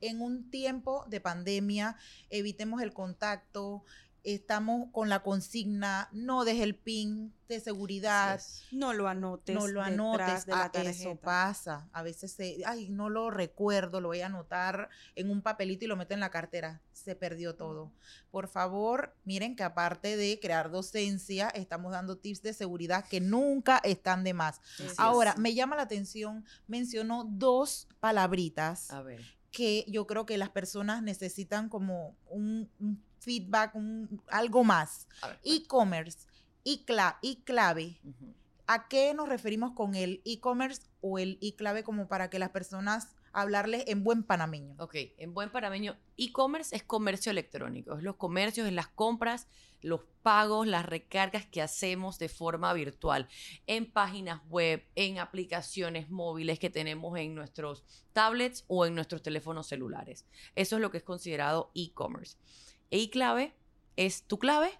en 0.00 0.20
un 0.20 0.50
tiempo 0.50 1.04
de 1.08 1.20
pandemia, 1.20 1.96
evitemos 2.30 2.82
el 2.82 2.92
contacto, 2.92 3.84
estamos 4.26 4.88
con 4.90 5.08
la 5.08 5.22
consigna, 5.22 6.08
no 6.12 6.44
deje 6.44 6.64
el 6.64 6.74
pin 6.74 7.32
de 7.48 7.60
seguridad. 7.60 8.40
No 8.72 8.92
lo 8.92 9.06
anotes. 9.06 9.54
No 9.54 9.68
lo 9.68 9.80
anotes. 9.80 10.46
De 10.46 10.52
la 10.52 10.64
ah, 10.64 10.82
eso 10.82 11.14
pasa. 11.14 11.88
A 11.92 12.02
veces 12.02 12.32
se, 12.32 12.60
ay, 12.66 12.88
no 12.88 13.08
lo 13.08 13.30
recuerdo, 13.30 14.00
lo 14.00 14.08
voy 14.08 14.22
a 14.22 14.26
anotar 14.26 14.88
en 15.14 15.30
un 15.30 15.42
papelito 15.42 15.84
y 15.84 15.88
lo 15.88 15.96
meto 15.96 16.12
en 16.12 16.20
la 16.20 16.30
cartera. 16.30 16.82
Se 16.92 17.14
perdió 17.14 17.54
todo. 17.54 17.92
Por 18.32 18.48
favor, 18.48 19.14
miren 19.24 19.54
que 19.54 19.62
aparte 19.62 20.16
de 20.16 20.40
crear 20.40 20.72
docencia, 20.72 21.48
estamos 21.50 21.92
dando 21.92 22.18
tips 22.18 22.42
de 22.42 22.52
seguridad 22.52 23.06
que 23.08 23.20
nunca 23.20 23.78
están 23.84 24.24
de 24.24 24.34
más. 24.34 24.60
Ahora, 24.98 25.36
me 25.36 25.54
llama 25.54 25.76
la 25.76 25.82
atención, 25.82 26.44
mencionó 26.66 27.24
dos 27.30 27.86
palabritas. 28.00 28.90
Que 29.56 29.86
yo 29.88 30.06
creo 30.06 30.26
que 30.26 30.36
las 30.36 30.50
personas 30.50 31.02
necesitan 31.02 31.70
como 31.70 32.14
un, 32.28 32.68
un 32.78 33.02
feedback, 33.20 33.74
algo 34.28 34.64
más. 34.64 35.08
E-commerce 35.42 36.28
y, 36.62 36.84
clave. 36.84 37.98
¿A 38.66 38.86
qué 38.88 39.14
nos 39.14 39.30
referimos 39.30 39.72
con 39.72 39.94
el 39.94 40.20
e-commerce 40.26 40.82
o 41.00 41.18
el 41.18 41.38
e-clave 41.40 41.84
como 41.84 42.06
para 42.06 42.28
que 42.28 42.38
las 42.38 42.50
personas 42.50 43.15
hablarles 43.36 43.84
en 43.86 44.02
buen 44.02 44.22
panameño? 44.22 44.74
Ok, 44.78 44.94
en 45.18 45.34
buen 45.34 45.50
panameño, 45.50 45.96
e-commerce 46.16 46.74
es 46.74 46.82
comercio 46.82 47.30
electrónico, 47.30 47.96
es 47.96 48.02
los 48.02 48.16
comercios, 48.16 48.66
es 48.66 48.72
las 48.72 48.88
compras, 48.88 49.46
los 49.82 50.00
pagos, 50.22 50.66
las 50.66 50.86
recargas 50.86 51.44
que 51.44 51.60
hacemos 51.60 52.18
de 52.18 52.30
forma 52.30 52.72
virtual 52.72 53.28
en 53.66 53.92
páginas 53.92 54.40
web, 54.48 54.82
en 54.94 55.18
aplicaciones 55.18 56.08
móviles 56.08 56.58
que 56.58 56.70
tenemos 56.70 57.18
en 57.18 57.34
nuestros 57.34 57.84
tablets 58.14 58.64
o 58.68 58.86
en 58.86 58.94
nuestros 58.94 59.22
teléfonos 59.22 59.66
celulares. 59.66 60.24
Eso 60.54 60.76
es 60.76 60.82
lo 60.82 60.90
que 60.90 60.98
es 60.98 61.04
considerado 61.04 61.70
e-commerce. 61.74 62.38
E-clave 62.90 63.54
es 63.96 64.22
tu 64.22 64.38
clave 64.38 64.70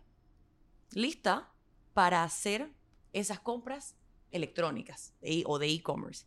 lista 0.92 1.52
para 1.92 2.22
hacer 2.22 2.70
esas 3.12 3.38
compras 3.38 3.96
electrónicas 4.30 5.12
o 5.44 5.58
de 5.58 5.68
e-commerce. 5.68 6.25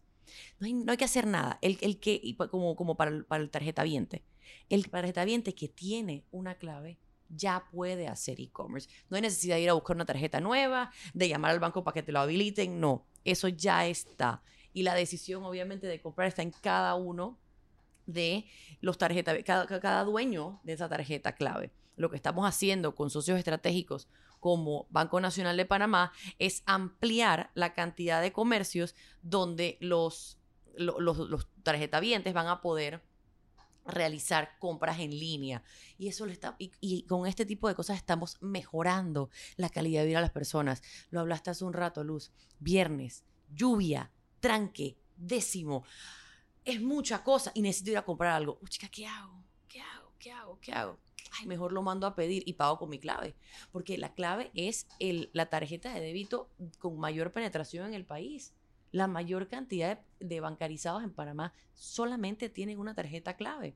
No 0.60 0.92
hay, 0.92 0.98
que 0.98 1.06
hacer 1.06 1.28
nada. 1.28 1.60
El, 1.62 1.78
el 1.82 2.00
que, 2.00 2.36
como, 2.50 2.76
como 2.76 2.96
para, 2.96 3.12
el, 3.12 3.26
para 3.26 3.44
el 3.44 3.50
tarjeta 3.50 3.84
viente. 3.84 4.24
El 4.70 4.90
tarjeta 4.90 5.26
viente 5.26 5.54
que 5.56 5.68
tiene 5.68 6.26
una 6.32 6.56
clave 6.56 7.00
ya 7.30 7.66
puede 7.72 8.08
hacer 8.08 8.40
e-commerce. 8.40 8.90
No 9.10 9.16
hay 9.16 9.22
necesidad 9.22 9.56
de 9.56 9.62
ir 9.62 9.70
a 9.70 9.74
buscar 9.74 9.96
una 9.96 10.06
tarjeta 10.06 10.40
nueva, 10.40 10.92
de 11.14 11.30
llamar 11.30 11.52
al 11.52 11.60
banco 11.60 11.84
para 11.84 11.94
que 11.94 12.04
te 12.04 12.12
lo 12.12 12.20
habiliten. 12.20 12.80
No, 12.80 13.06
eso 13.24 13.48
ya 13.48 13.86
está. 13.88 14.42
Y 14.74 14.84
la 14.84 14.96
decisión, 14.96 15.44
obviamente, 15.44 15.88
de 15.88 16.02
comprar 16.02 16.28
está 16.28 16.42
en 16.42 16.52
cada 16.52 16.96
uno 16.96 17.38
de 18.06 18.46
los 18.82 18.98
tarjetas, 18.98 19.38
cada, 19.46 19.68
cada 19.68 20.04
dueño 20.04 20.60
de 20.64 20.74
esa 20.74 20.90
tarjeta 20.90 21.34
clave. 21.34 21.72
Lo 21.96 22.10
que 22.10 22.16
estamos 22.16 22.48
haciendo 22.48 22.96
con 22.96 23.10
socios 23.10 23.38
estratégicos 23.38 24.08
como 24.40 24.88
Banco 24.90 25.20
Nacional 25.20 25.58
de 25.58 25.66
Panamá 25.66 26.12
es 26.38 26.64
ampliar 26.66 27.52
la 27.54 27.74
cantidad 27.74 28.22
de 28.22 28.32
comercios 28.32 28.96
donde 29.22 29.78
los, 29.82 30.38
los, 30.76 31.00
los 31.02 31.48
van 32.34 32.48
a 32.48 32.62
poder 32.62 33.04
realizar 33.86 34.58
compras 34.60 35.00
en 35.00 35.12
línea. 35.12 35.64
Y 35.98 36.08
eso 36.08 36.26
lo 36.26 36.32
está, 36.32 36.56
y, 36.60 37.04
con 37.04 37.26
este 37.28 37.46
tipo 37.46 37.68
de 37.68 37.76
cosas 37.76 37.98
estamos 37.98 38.38
mejorando 38.42 39.30
la 39.56 39.70
calidad 39.70 40.02
de 40.02 40.08
vida 40.08 40.18
de 40.20 40.24
las 40.24 40.32
personas. 40.32 40.82
Lo 41.10 41.20
hablaste 41.20 41.50
hace 41.50 41.66
un 41.66 41.74
rato, 41.74 42.04
Luz. 42.04 42.32
Viernes, 42.60 43.24
lluvia, 43.50 44.12
tranque, 44.40 44.98
décimo 45.18 45.84
es 46.70 46.82
mucha 46.82 47.24
cosa 47.24 47.52
y 47.54 47.62
necesito 47.62 47.92
ir 47.92 47.98
a 47.98 48.06
comprar 48.06 48.34
algo. 48.34 48.60
chica, 48.68 48.88
¿qué 48.90 49.08
hago? 49.08 49.44
¿Qué 49.68 49.82
hago? 49.82 50.14
¿Qué 50.20 50.32
hago? 50.32 50.60
¿Qué 50.62 50.72
hago? 50.72 51.00
Ay, 51.40 51.48
mejor 51.48 51.72
lo 51.72 51.82
mando 51.82 52.08
a 52.08 52.16
pedir 52.16 52.44
y 52.46 52.54
pago 52.54 52.78
con 52.78 52.90
mi 52.90 53.00
clave. 53.00 53.36
Porque 53.72 53.98
la 53.98 54.14
clave 54.14 54.52
es 54.54 54.88
la 55.34 55.48
tarjeta 55.48 55.94
de 55.94 56.02
débito 56.02 56.50
con 56.80 56.98
mayor 57.00 57.32
penetración 57.32 57.88
en 57.88 57.94
el 57.94 58.06
país. 58.06 58.54
La 58.92 59.08
mayor 59.08 59.48
cantidad 59.48 60.00
de, 60.20 60.40
bancarizados 60.40 61.04
en 61.04 61.14
Panamá 61.14 61.54
solamente 61.74 62.50
tienen 62.50 62.80
una 62.80 62.96
tarjeta 62.96 63.36
clave. 63.36 63.76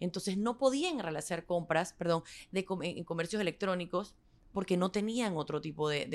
Entonces 0.00 0.38
no 0.38 0.56
podían 0.56 0.98
realizar 1.00 1.44
compras, 1.44 1.92
perdón, 1.92 2.22
de, 2.52 2.64
en 2.82 3.04
comercios 3.04 3.42
electrónicos 3.42 4.14
porque 4.54 4.76
no 4.76 4.90
tenían 4.90 5.36
otro 5.36 5.60
tipo 5.60 5.88
de, 5.88 6.06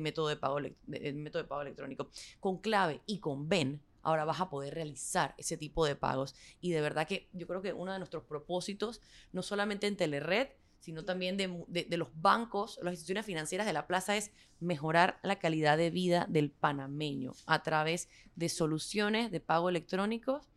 método, 0.00 0.28
de 0.28 0.36
pago, 0.36 0.58
método 0.86 1.42
de 1.42 1.48
pago 1.48 1.62
electrónico. 1.62 2.10
Con 2.38 2.58
clave 2.58 3.00
y 3.06 3.18
con 3.18 3.48
BEN, 3.48 3.80
ahora 4.06 4.24
vas 4.24 4.40
a 4.40 4.48
poder 4.48 4.74
realizar 4.74 5.34
ese 5.38 5.56
tipo 5.56 5.84
de 5.84 5.96
pagos. 5.96 6.34
Y 6.60 6.70
de 6.72 6.80
verdad 6.80 7.06
que 7.06 7.28
yo 7.32 7.46
creo 7.46 7.60
que 7.62 7.72
uno 7.72 7.92
de 7.92 7.98
nuestros 7.98 8.24
propósitos, 8.24 9.00
no 9.32 9.42
solamente 9.42 9.86
en 9.86 9.96
Telered, 9.96 10.48
sino 10.80 11.04
también 11.04 11.36
de, 11.36 11.48
mu- 11.48 11.64
de- 11.68 11.84
de 11.84 11.96
los 11.96 12.08
bancos, 12.20 12.78
las 12.82 12.92
instituciones 12.92 13.26
financieras 13.26 13.66
de 13.66 13.72
la 13.72 13.86
plaza, 13.86 14.16
es 14.16 14.30
mejorar 14.60 15.18
la 15.22 15.38
calidad 15.38 15.76
de 15.76 15.90
vida 15.90 16.26
del 16.28 16.50
panameño 16.50 17.32
a 17.46 17.62
través 17.62 18.08
de 18.36 18.48
soluciones 18.48 19.30
de 19.32 19.40
pago 19.40 19.68
electrónicos 19.68 20.48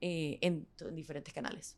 eh, 0.00 0.38
en, 0.40 0.66
en 0.80 0.94
diferentes 0.94 1.34
canales. 1.34 1.76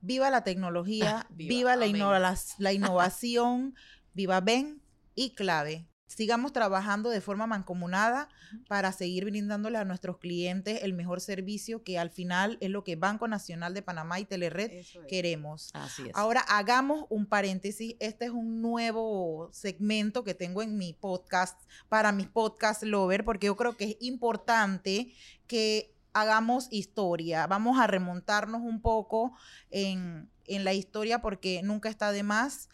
Viva 0.00 0.30
la 0.30 0.42
tecnología, 0.44 1.26
Viva, 1.30 1.48
viva, 1.54 1.76
la, 1.76 2.36
la 2.58 2.72
innovación, 2.72 3.74
viva 4.14 4.40
Ben 4.40 4.80
y 5.14 5.30
clave. 5.34 5.86
Sigamos 6.06 6.52
trabajando 6.52 7.10
de 7.10 7.20
forma 7.20 7.48
mancomunada 7.48 8.28
para 8.68 8.92
seguir 8.92 9.24
brindándole 9.24 9.76
a 9.76 9.84
nuestros 9.84 10.18
clientes 10.18 10.84
el 10.84 10.92
mejor 10.92 11.20
servicio 11.20 11.82
que 11.82 11.98
al 11.98 12.10
final 12.10 12.58
es 12.60 12.70
lo 12.70 12.84
que 12.84 12.94
Banco 12.94 13.26
Nacional 13.26 13.74
de 13.74 13.82
Panamá 13.82 14.20
y 14.20 14.24
Telered 14.24 14.70
es. 14.70 14.98
queremos. 15.08 15.70
Así 15.74 16.08
es. 16.08 16.12
Ahora 16.14 16.42
hagamos 16.48 17.06
un 17.08 17.26
paréntesis. 17.26 17.96
Este 17.98 18.26
es 18.26 18.30
un 18.30 18.62
nuevo 18.62 19.50
segmento 19.52 20.22
que 20.22 20.34
tengo 20.34 20.62
en 20.62 20.78
mi 20.78 20.92
podcast 20.92 21.60
para 21.88 22.12
mis 22.12 22.28
podcast 22.28 22.84
lover, 22.84 23.24
porque 23.24 23.46
yo 23.46 23.56
creo 23.56 23.76
que 23.76 23.84
es 23.84 23.96
importante 23.98 25.12
que 25.48 25.92
hagamos 26.12 26.68
historia. 26.70 27.48
Vamos 27.48 27.80
a 27.80 27.86
remontarnos 27.88 28.62
un 28.62 28.80
poco 28.80 29.32
en, 29.70 30.30
en 30.46 30.64
la 30.64 30.72
historia 30.72 31.20
porque 31.20 31.62
nunca 31.62 31.88
está 31.88 32.12
de 32.12 32.22
más. 32.22 32.68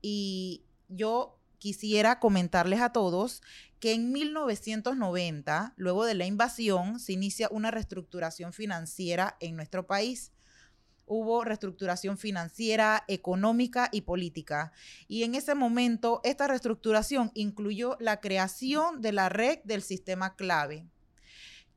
Y 0.00 0.64
yo 0.88 1.37
quisiera 1.58 2.20
comentarles 2.20 2.80
a 2.80 2.92
todos 2.92 3.42
que 3.80 3.92
en 3.92 4.12
1990, 4.12 5.74
luego 5.76 6.04
de 6.04 6.14
la 6.14 6.26
invasión, 6.26 6.98
se 6.98 7.12
inicia 7.12 7.48
una 7.50 7.70
reestructuración 7.70 8.52
financiera 8.52 9.36
en 9.40 9.56
nuestro 9.56 9.86
país 9.86 10.32
hubo 11.08 11.42
reestructuración 11.42 12.18
financiera, 12.18 13.04
económica 13.08 13.88
y 13.90 14.02
política. 14.02 14.72
Y 15.08 15.24
en 15.24 15.34
ese 15.34 15.54
momento, 15.54 16.20
esta 16.22 16.46
reestructuración 16.46 17.30
incluyó 17.34 17.96
la 17.98 18.20
creación 18.20 19.00
de 19.00 19.12
la 19.12 19.28
red 19.28 19.58
del 19.64 19.82
sistema 19.82 20.36
clave. 20.36 20.86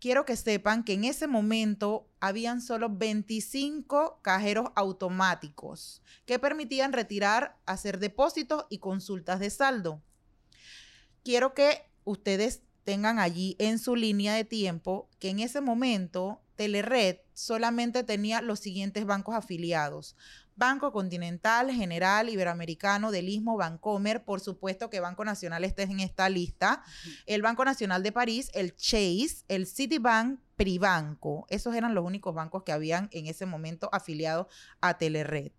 Quiero 0.02 0.26
que 0.26 0.36
sepan 0.36 0.84
que 0.84 0.94
en 0.94 1.04
ese 1.04 1.28
momento 1.28 2.10
habían 2.20 2.60
solo 2.60 2.90
25 2.90 4.20
cajeros 4.24 4.72
automáticos 4.74 6.02
que 6.26 6.40
permitían 6.40 6.92
retirar, 6.92 7.60
hacer 7.68 8.00
depósitos 8.00 8.66
y 8.72 8.80
consultas 8.80 9.40
de 9.40 9.52
saldo. 9.52 10.02
Quiero 11.24 11.54
que 11.54 11.84
ustedes 12.04 12.64
tengan 12.84 13.20
allí 13.20 13.56
en 13.60 13.78
su 13.78 13.96
línea 13.96 14.34
de 14.34 14.44
tiempo 14.44 15.08
que 15.20 15.30
en 15.30 15.40
ese 15.40 15.62
momento 15.62 16.42
Telered 16.56 17.18
solamente 17.36 18.04
tenía 18.04 18.42
los 18.42 18.60
siguientes 18.60 19.06
bancos 19.06 19.36
afiliados. 19.36 20.16
Banco 20.62 20.92
Continental, 20.92 21.72
General, 21.72 22.30
Iberoamericano, 22.30 23.10
del 23.10 23.30
Istmo, 23.30 23.58
Bancomer, 23.58 24.24
por 24.24 24.42
supuesto 24.42 24.92
que 24.92 25.00
Banco 25.00 25.26
Nacional 25.26 25.64
esté 25.64 25.82
en 25.82 26.00
esta 26.00 26.30
lista, 26.30 26.84
el 27.26 27.42
Banco 27.42 27.66
Nacional 27.66 28.04
de 28.04 28.12
París, 28.12 28.52
el 28.54 28.76
Chase, 28.76 29.44
el 29.48 29.66
Citibank, 29.66 30.40
Pribanco. 30.58 31.48
Esos 31.50 31.74
eran 31.74 31.96
los 31.96 32.06
únicos 32.06 32.36
bancos 32.36 32.62
que 32.62 32.72
habían 32.72 33.10
en 33.12 33.26
ese 33.26 33.48
momento 33.48 33.90
afiliados 33.92 34.54
a 34.82 35.00
Telered. 35.00 35.52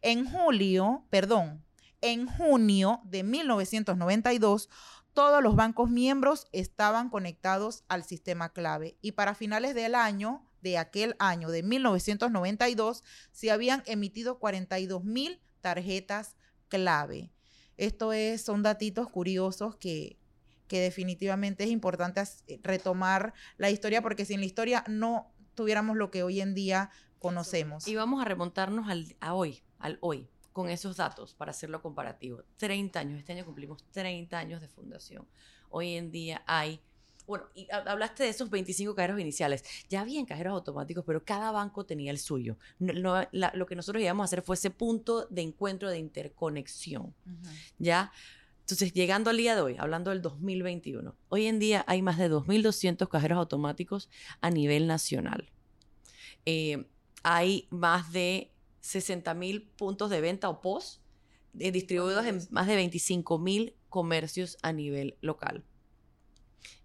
En 0.00 0.30
julio, 0.30 1.04
perdón, 1.10 1.64
en 2.00 2.28
junio 2.28 3.00
de 3.02 3.24
1992, 3.24 4.70
todos 5.12 5.42
los 5.42 5.56
bancos 5.56 5.90
miembros 5.90 6.46
estaban 6.52 7.10
conectados 7.10 7.82
al 7.88 8.04
sistema 8.04 8.50
clave 8.50 8.96
y 9.00 9.12
para 9.12 9.34
finales 9.34 9.74
del 9.74 9.96
año, 9.96 10.45
de 10.66 10.78
aquel 10.78 11.14
año 11.20 11.48
de 11.50 11.62
1992, 11.62 13.04
se 13.30 13.50
habían 13.52 13.84
emitido 13.86 14.38
42 14.40 15.04
mil 15.04 15.40
tarjetas 15.60 16.34
clave. 16.68 17.30
Esto 17.76 18.12
es, 18.12 18.42
son 18.42 18.62
datitos 18.64 19.08
curiosos 19.08 19.76
que, 19.76 20.18
que 20.66 20.80
definitivamente 20.80 21.62
es 21.64 21.70
importante 21.70 22.18
as- 22.18 22.42
retomar 22.62 23.32
la 23.58 23.70
historia 23.70 24.02
porque 24.02 24.24
sin 24.24 24.40
la 24.40 24.46
historia 24.46 24.82
no 24.88 25.32
tuviéramos 25.54 25.96
lo 25.96 26.10
que 26.10 26.24
hoy 26.24 26.40
en 26.40 26.54
día 26.54 26.90
conocemos. 27.20 27.86
Y 27.86 27.94
vamos 27.94 28.20
a 28.20 28.24
remontarnos 28.24 28.88
al, 28.88 29.14
a 29.20 29.34
hoy, 29.34 29.62
al 29.78 29.98
hoy, 30.00 30.28
con 30.52 30.68
esos 30.68 30.96
datos 30.96 31.34
para 31.34 31.52
hacerlo 31.52 31.80
comparativo. 31.80 32.42
30 32.56 32.98
años, 32.98 33.18
este 33.20 33.32
año 33.34 33.44
cumplimos 33.44 33.84
30 33.92 34.36
años 34.36 34.60
de 34.60 34.68
fundación. 34.68 35.28
Hoy 35.70 35.94
en 35.94 36.10
día 36.10 36.42
hay, 36.46 36.80
bueno, 37.26 37.44
y 37.54 37.66
ha- 37.70 37.78
hablaste 37.90 38.22
de 38.22 38.28
esos 38.28 38.48
25 38.50 38.94
cajeros 38.94 39.20
iniciales. 39.20 39.64
Ya 39.88 40.00
habían 40.02 40.26
cajeros 40.26 40.52
automáticos, 40.52 41.04
pero 41.06 41.24
cada 41.24 41.50
banco 41.50 41.84
tenía 41.84 42.10
el 42.10 42.18
suyo. 42.18 42.56
No- 42.78 42.92
no- 42.92 43.28
la- 43.32 43.52
lo 43.54 43.66
que 43.66 43.74
nosotros 43.76 44.02
íbamos 44.02 44.24
a 44.24 44.26
hacer 44.26 44.42
fue 44.42 44.54
ese 44.56 44.70
punto 44.70 45.26
de 45.28 45.42
encuentro, 45.42 45.90
de 45.90 45.98
interconexión. 45.98 47.14
¿ya? 47.78 48.12
Entonces, 48.60 48.92
llegando 48.92 49.30
al 49.30 49.36
día 49.36 49.54
de 49.54 49.60
hoy, 49.60 49.76
hablando 49.78 50.10
del 50.10 50.22
2021, 50.22 51.14
hoy 51.28 51.46
en 51.46 51.58
día 51.60 51.84
hay 51.86 52.02
más 52.02 52.18
de 52.18 52.28
2.200 52.28 53.08
cajeros 53.08 53.38
automáticos 53.38 54.08
a 54.40 54.50
nivel 54.50 54.86
nacional. 54.86 55.48
Eh, 56.44 56.86
hay 57.22 57.66
más 57.70 58.12
de 58.12 58.50
60.000 58.82 59.68
puntos 59.76 60.10
de 60.10 60.20
venta 60.20 60.48
o 60.48 60.60
POS 60.60 61.00
eh, 61.58 61.72
distribuidos 61.72 62.24
en 62.26 62.40
más 62.50 62.66
de 62.66 62.76
25.000 62.76 63.74
comercios 63.88 64.58
a 64.62 64.72
nivel 64.72 65.16
local. 65.20 65.64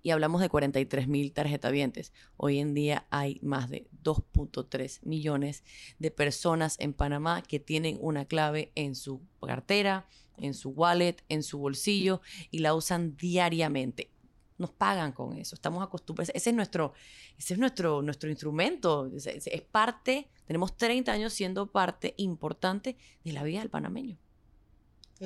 Y 0.03 0.11
hablamos 0.11 0.41
de 0.41 0.49
43.000 0.49 1.33
tarjetavientes. 1.33 2.13
Hoy 2.37 2.59
en 2.59 2.73
día 2.73 3.05
hay 3.09 3.39
más 3.41 3.69
de 3.69 3.87
2.3 4.03 4.99
millones 5.03 5.63
de 5.99 6.11
personas 6.11 6.75
en 6.79 6.93
Panamá 6.93 7.41
que 7.41 7.59
tienen 7.59 7.97
una 8.01 8.25
clave 8.25 8.71
en 8.75 8.95
su 8.95 9.21
cartera, 9.45 10.07
en 10.37 10.53
su 10.53 10.69
wallet, 10.69 11.17
en 11.29 11.43
su 11.43 11.59
bolsillo 11.59 12.21
y 12.49 12.59
la 12.59 12.73
usan 12.73 13.15
diariamente. 13.17 14.09
Nos 14.57 14.71
pagan 14.71 15.11
con 15.11 15.37
eso, 15.37 15.55
estamos 15.55 15.83
acostumbrados. 15.83 16.31
Ese 16.35 16.51
es 16.51 16.55
nuestro, 16.55 16.93
ese 17.37 17.53
es 17.55 17.59
nuestro, 17.59 18.01
nuestro 18.03 18.29
instrumento. 18.29 19.07
Es- 19.15 19.25
es 19.47 19.61
parte, 19.61 20.29
tenemos 20.45 20.77
30 20.77 21.11
años 21.11 21.33
siendo 21.33 21.71
parte 21.71 22.13
importante 22.17 22.95
de 23.23 23.33
la 23.33 23.43
vida 23.43 23.59
del 23.59 23.69
panameño. 23.69 24.17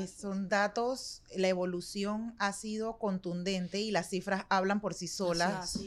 Son 0.07 0.49
datos, 0.49 1.21
la 1.35 1.47
evolución 1.47 2.35
ha 2.37 2.51
sido 2.51 2.97
contundente 2.97 3.79
y 3.79 3.91
las 3.91 4.09
cifras 4.09 4.45
hablan 4.49 4.81
por 4.81 4.93
sí 4.93 5.07
solas. 5.07 5.79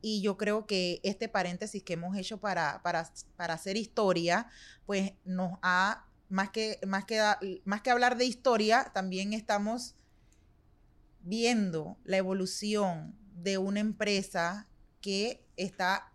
Y 0.00 0.22
yo 0.22 0.38
creo 0.38 0.66
que 0.66 1.00
este 1.02 1.28
paréntesis 1.28 1.82
que 1.82 1.92
hemos 1.92 2.16
hecho 2.16 2.38
para, 2.38 2.80
para, 2.82 3.12
para 3.36 3.54
hacer 3.54 3.76
historia, 3.76 4.46
pues 4.86 5.12
nos 5.26 5.58
ha, 5.60 6.06
más 6.30 6.48
que, 6.50 6.80
más, 6.86 7.04
que, 7.04 7.20
más 7.64 7.82
que 7.82 7.90
hablar 7.90 8.16
de 8.16 8.24
historia, 8.24 8.90
también 8.94 9.34
estamos 9.34 9.94
viendo 11.20 11.98
la 12.04 12.16
evolución 12.16 13.14
de 13.34 13.58
una 13.58 13.80
empresa 13.80 14.68
que 15.02 15.44
está 15.56 16.10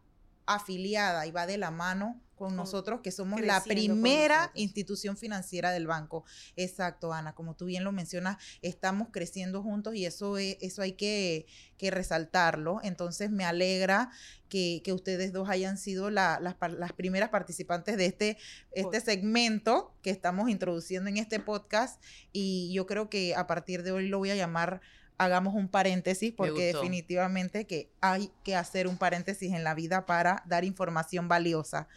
afiliada 0.47 1.27
y 1.27 1.31
va 1.31 1.45
de 1.45 1.59
la 1.59 1.69
mano 1.69 2.19
con 2.35 2.49
Con- 2.49 2.55
nosotros, 2.57 3.01
que 3.01 3.11
somos 3.11 3.39
la 3.41 3.63
primera 3.63 4.51
institución 4.55 5.17
financiera 5.17 5.71
del 5.71 5.87
banco. 5.87 6.23
Exacto, 6.55 7.13
Ana, 7.13 7.33
como 7.33 7.55
tú 7.55 7.65
bien 7.65 7.83
lo 7.83 7.91
mencionas, 7.91 8.37
estamos 8.61 9.07
creciendo 9.11 9.63
juntos 9.63 9.95
y 9.95 10.05
eso, 10.05 10.37
es- 10.37 10.57
eso 10.61 10.81
hay 10.81 10.93
que, 10.93 11.45
que 11.77 11.91
resaltarlo. 11.91 12.79
Entonces 12.83 13.29
me 13.31 13.45
alegra 13.45 14.09
que, 14.49 14.81
que 14.83 14.93
ustedes 14.93 15.33
dos 15.33 15.49
hayan 15.49 15.77
sido 15.77 16.09
la- 16.11 16.39
las, 16.39 16.55
las 16.77 16.93
primeras 16.93 17.29
participantes 17.29 17.97
de 17.97 18.05
este, 18.05 18.37
este 18.71 19.01
segmento 19.01 19.93
que 20.01 20.09
estamos 20.11 20.49
introduciendo 20.49 21.09
en 21.09 21.17
este 21.17 21.39
podcast 21.39 22.01
y 22.31 22.71
yo 22.73 22.85
creo 22.85 23.09
que 23.09 23.33
a 23.35 23.47
partir 23.47 23.81
de 23.83 23.91
hoy 23.91 24.07
lo 24.07 24.19
voy 24.19 24.29
a 24.29 24.35
llamar 24.35 24.81
hagamos 25.17 25.53
un 25.53 25.67
paréntesis 25.67 26.33
porque 26.35 26.73
definitivamente 26.73 27.65
que 27.65 27.89
hay 28.01 28.31
que 28.43 28.55
hacer 28.55 28.87
un 28.87 28.97
paréntesis 28.97 29.53
en 29.53 29.63
la 29.63 29.73
vida 29.73 30.05
para 30.05 30.43
dar 30.45 30.63
información 30.63 31.27
valiosa. 31.27 31.87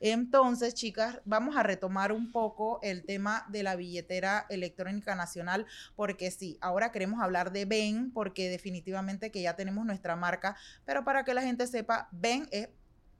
Entonces, 0.00 0.74
chicas, 0.74 1.20
vamos 1.24 1.56
a 1.56 1.62
retomar 1.62 2.12
un 2.12 2.30
poco 2.30 2.78
el 2.82 3.04
tema 3.04 3.46
de 3.48 3.62
la 3.62 3.74
billetera 3.74 4.44
electrónica 4.50 5.14
nacional, 5.14 5.66
porque 5.96 6.30
sí, 6.30 6.58
ahora 6.60 6.92
queremos 6.92 7.22
hablar 7.22 7.52
de 7.52 7.64
Ben, 7.64 8.10
porque 8.12 8.50
definitivamente 8.50 9.30
que 9.30 9.40
ya 9.40 9.56
tenemos 9.56 9.86
nuestra 9.86 10.14
marca, 10.14 10.56
pero 10.84 11.04
para 11.04 11.24
que 11.24 11.32
la 11.32 11.42
gente 11.42 11.66
sepa, 11.66 12.08
Ben 12.12 12.46
es 12.50 12.68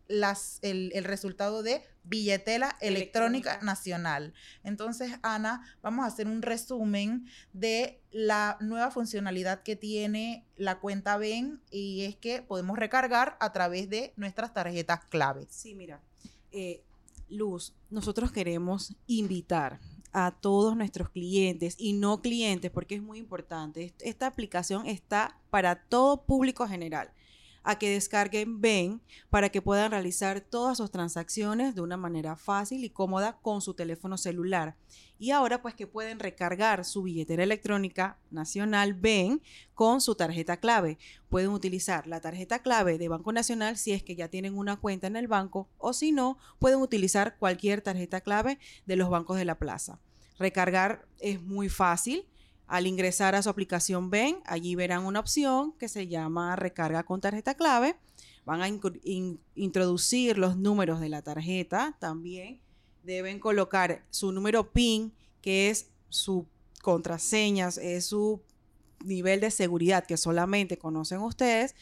las, 0.09 0.59
el, 0.63 0.91
el 0.95 1.05
resultado 1.05 1.63
de 1.63 1.83
billetera 2.07 2.77
electrónica, 2.83 3.53
Electrónica. 3.53 3.59
nacional. 3.65 4.35
Entonces, 4.63 5.13
Ana, 5.23 5.65
vamos 5.83 6.05
a 6.05 6.09
hacer 6.09 6.27
un 6.27 6.43
resumen 6.43 7.27
de 7.55 8.01
la 8.11 8.59
nueva 8.61 8.91
funcionalidad 8.91 9.63
que 9.63 9.77
tiene 9.77 10.45
la 10.57 10.79
cuenta 10.81 11.17
BEN 11.17 11.61
y 11.71 12.03
es 12.05 12.17
que 12.17 12.43
podemos 12.43 12.79
recargar 12.79 13.37
a 13.41 13.53
través 13.53 13.89
de 13.89 14.13
nuestras 14.17 14.53
tarjetas 14.53 15.05
claves. 15.07 15.47
Sí, 15.51 15.75
mira, 15.75 16.01
eh, 16.53 16.83
Luz, 17.31 17.73
nosotros 17.89 18.31
queremos 18.31 18.95
invitar 19.07 19.81
a 20.13 20.31
todos 20.31 20.77
nuestros 20.77 21.09
clientes 21.09 21.75
y 21.79 21.95
no 21.95 22.21
clientes, 22.21 22.71
porque 22.71 22.95
es 22.97 23.03
muy 23.03 23.19
importante. 23.19 23.83
Est- 23.85 24.03
Esta 24.03 24.27
aplicación 24.27 24.87
está 24.87 25.41
para 25.51 25.75
todo 25.87 26.23
público 26.25 26.69
general, 26.69 27.11
a 27.65 27.79
que 27.79 27.91
descarguen 27.91 28.61
Ben 28.61 29.01
para 29.31 29.49
que 29.49 29.63
puedan 29.63 29.91
realizar 29.91 30.41
todas 30.43 30.77
sus 30.77 30.91
transacciones 30.91 31.75
de 31.75 31.81
una 31.81 31.97
manera 31.97 32.37
fácil 32.37 32.85
y 32.85 32.91
cómoda 32.91 33.39
con 33.41 33.63
su 33.63 33.75
teléfono 33.75 34.19
celular. 34.19 34.77
Y 35.19 35.31
ahora 35.31 35.63
pues 35.63 35.75
que 35.75 35.87
pueden 35.87 36.19
recargar 36.21 36.85
su 36.85 37.03
billetera 37.03 37.43
electrónica 37.43 38.19
nacional 38.31 38.95
Ben 38.95 39.41
con 39.73 40.01
su 40.01 40.15
tarjeta 40.15 40.59
clave. 40.59 40.99
Pueden 41.31 41.51
utilizar 41.51 42.07
la 42.07 42.21
tarjeta 42.21 42.61
clave 42.61 42.99
de 42.99 43.09
Banco 43.09 43.33
Nacional 43.33 43.79
si 43.79 43.93
es 43.93 44.03
que 44.03 44.15
ya 44.15 44.29
tienen 44.29 44.57
una 44.57 44.77
cuenta 44.77 45.07
en 45.07 45.17
el 45.17 45.27
banco 45.27 45.69
o 45.79 45.95
si 45.95 46.13
no, 46.13 46.39
pueden 46.59 46.81
utilizar 46.81 47.39
cualquier 47.39 47.81
tarjeta 47.81 48.21
clave 48.21 48.59
de 48.87 48.97
los 48.97 49.09
bancos 49.09 49.39
de 49.39 49.47
la 49.47 49.59
plaza. 49.59 49.99
Recargar 50.39 51.07
es 51.21 51.41
muy 51.41 51.69
fácil. 51.69 52.27
Al 52.67 52.87
ingresar 52.87 53.35
a 53.35 53.43
su 53.43 53.51
aplicación 53.51 54.11
Ben, 54.11 54.39
allí 54.47 54.75
verán 54.75 55.05
una 55.05 55.21
opción 55.21 55.73
que 55.79 55.89
se 55.89 56.09
llama 56.09 56.57
recarga 56.57 57.03
con 57.03 57.21
tarjeta 57.21 57.55
clave. 57.55 57.97
Van 58.45 58.63
a 58.63 58.69
introducir 59.55 60.39
los 60.39 60.57
números 60.57 61.01
de 61.01 61.09
la 61.09 61.23
tarjeta 61.23 61.97
también. 62.01 62.61
Deben 63.03 63.39
colocar 63.39 64.05
su 64.11 64.33
número 64.33 64.71
PIN, 64.73 65.13
que 65.41 65.71
es 65.71 65.91
su 66.09 66.47
contraseña, 66.83 67.69
es 67.69 68.07
su 68.07 68.41
nivel 69.05 69.41
de 69.41 69.51
seguridad 69.51 70.07
que 70.07 70.17
solamente 70.17 70.79
conocen 70.79 71.21
ustedes. 71.21 71.75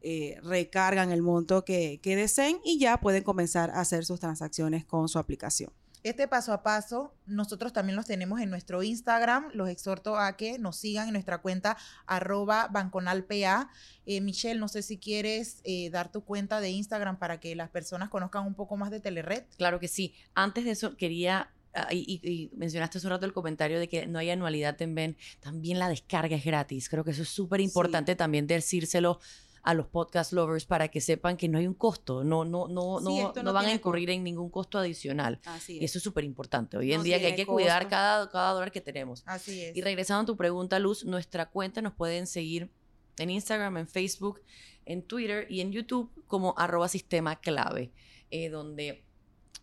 eh, 0.00 0.38
recargan 0.42 1.10
el 1.10 1.22
monto 1.22 1.64
que, 1.64 1.98
que 2.02 2.16
deseen 2.16 2.60
y 2.64 2.78
ya 2.78 3.00
pueden 3.00 3.24
comenzar 3.24 3.70
a 3.70 3.80
hacer 3.80 4.04
sus 4.04 4.20
transacciones 4.20 4.84
con 4.84 5.08
su 5.08 5.18
aplicación. 5.18 5.72
Este 6.02 6.28
paso 6.28 6.52
a 6.52 6.62
paso, 6.62 7.12
nosotros 7.26 7.72
también 7.72 7.96
los 7.96 8.06
tenemos 8.06 8.40
en 8.40 8.50
nuestro 8.50 8.82
Instagram. 8.82 9.50
Los 9.54 9.68
exhorto 9.68 10.16
a 10.16 10.36
que 10.36 10.58
nos 10.58 10.76
sigan 10.76 11.08
en 11.08 11.12
nuestra 11.12 11.38
cuenta 11.38 11.76
arroba 12.06 12.68
banconalpa. 12.68 13.70
Eh, 14.06 14.20
Michelle, 14.20 14.58
no 14.58 14.68
sé 14.68 14.82
si 14.82 14.98
quieres 14.98 15.60
eh, 15.64 15.90
dar 15.90 16.10
tu 16.10 16.22
cuenta 16.24 16.60
de 16.60 16.70
Instagram 16.70 17.18
para 17.18 17.40
que 17.40 17.54
las 17.54 17.68
personas 17.68 18.08
conozcan 18.08 18.46
un 18.46 18.54
poco 18.54 18.76
más 18.76 18.90
de 18.90 19.00
Telered. 19.00 19.44
Claro 19.56 19.80
que 19.80 19.88
sí. 19.88 20.14
Antes 20.34 20.64
de 20.64 20.70
eso, 20.70 20.96
quería. 20.96 21.50
ah, 21.74 21.88
Y, 21.92 22.50
mencionaste 22.56 22.98
hace 22.98 23.06
un 23.06 23.12
rato 23.12 23.26
el 23.26 23.32
comentario 23.32 23.78
de 23.78 23.88
que 23.88 24.06
no 24.06 24.18
hay 24.18 24.30
anualidad 24.30 24.80
en 24.82 24.94
Ben. 24.94 25.16
También 25.40 25.78
la 25.78 25.88
descarga 25.88 26.36
es 26.36 26.44
gratis. 26.44 26.88
Creo 26.88 27.04
que 27.04 27.10
eso 27.10 27.22
es 27.22 27.28
súper 27.28 27.60
importante 27.60 28.16
también 28.16 28.46
decírselo 28.46 29.20
a 29.68 29.74
los 29.74 29.86
podcast 29.86 30.32
lovers 30.32 30.64
para 30.64 30.88
que 30.88 30.98
sepan 30.98 31.36
que 31.36 31.46
no 31.46 31.58
hay 31.58 31.66
un 31.66 31.74
costo. 31.74 32.24
No, 32.24 32.46
no, 32.46 32.68
no, 32.68 33.00
Sí, 33.00 33.04
no, 33.04 33.32
no 33.36 33.42
no 33.42 33.52
van 33.52 33.66
a 33.66 33.74
incurrir 33.74 34.08
en 34.08 34.24
ningún 34.24 34.48
costo 34.48 34.78
adicional. 34.78 35.40
Así 35.44 35.76
Y 35.78 35.84
eso 35.84 35.98
es 35.98 36.04
súper 36.04 36.24
importante. 36.24 36.78
Hoy 36.78 36.90
en 36.90 37.00
No 37.00 37.04
día 37.04 37.18
que 37.18 37.26
hay 37.26 37.34
que 37.34 37.44
cuidar 37.44 37.86
cada, 37.86 38.30
cada 38.30 38.52
dólar 38.52 38.72
que 38.72 38.80
tenemos. 38.80 39.22
Así 39.26 39.62
es. 39.62 39.76
Y 39.76 39.82
regresando 39.82 40.22
a 40.22 40.24
tu 40.24 40.38
pregunta, 40.38 40.78
Luz, 40.78 41.04
nuestra 41.04 41.50
cuenta 41.50 41.82
nos 41.82 41.92
pueden 41.92 42.26
seguir 42.26 42.70
en 43.18 43.28
Instagram, 43.28 43.76
en 43.76 43.88
Facebook, 43.88 44.40
en 44.86 45.02
Twitter 45.02 45.46
y 45.50 45.60
en 45.60 45.70
YouTube 45.70 46.10
como 46.26 46.54
arroba 46.56 46.88
sistema 46.88 47.38
clave, 47.38 47.92
eh, 48.30 48.48
donde 48.48 49.04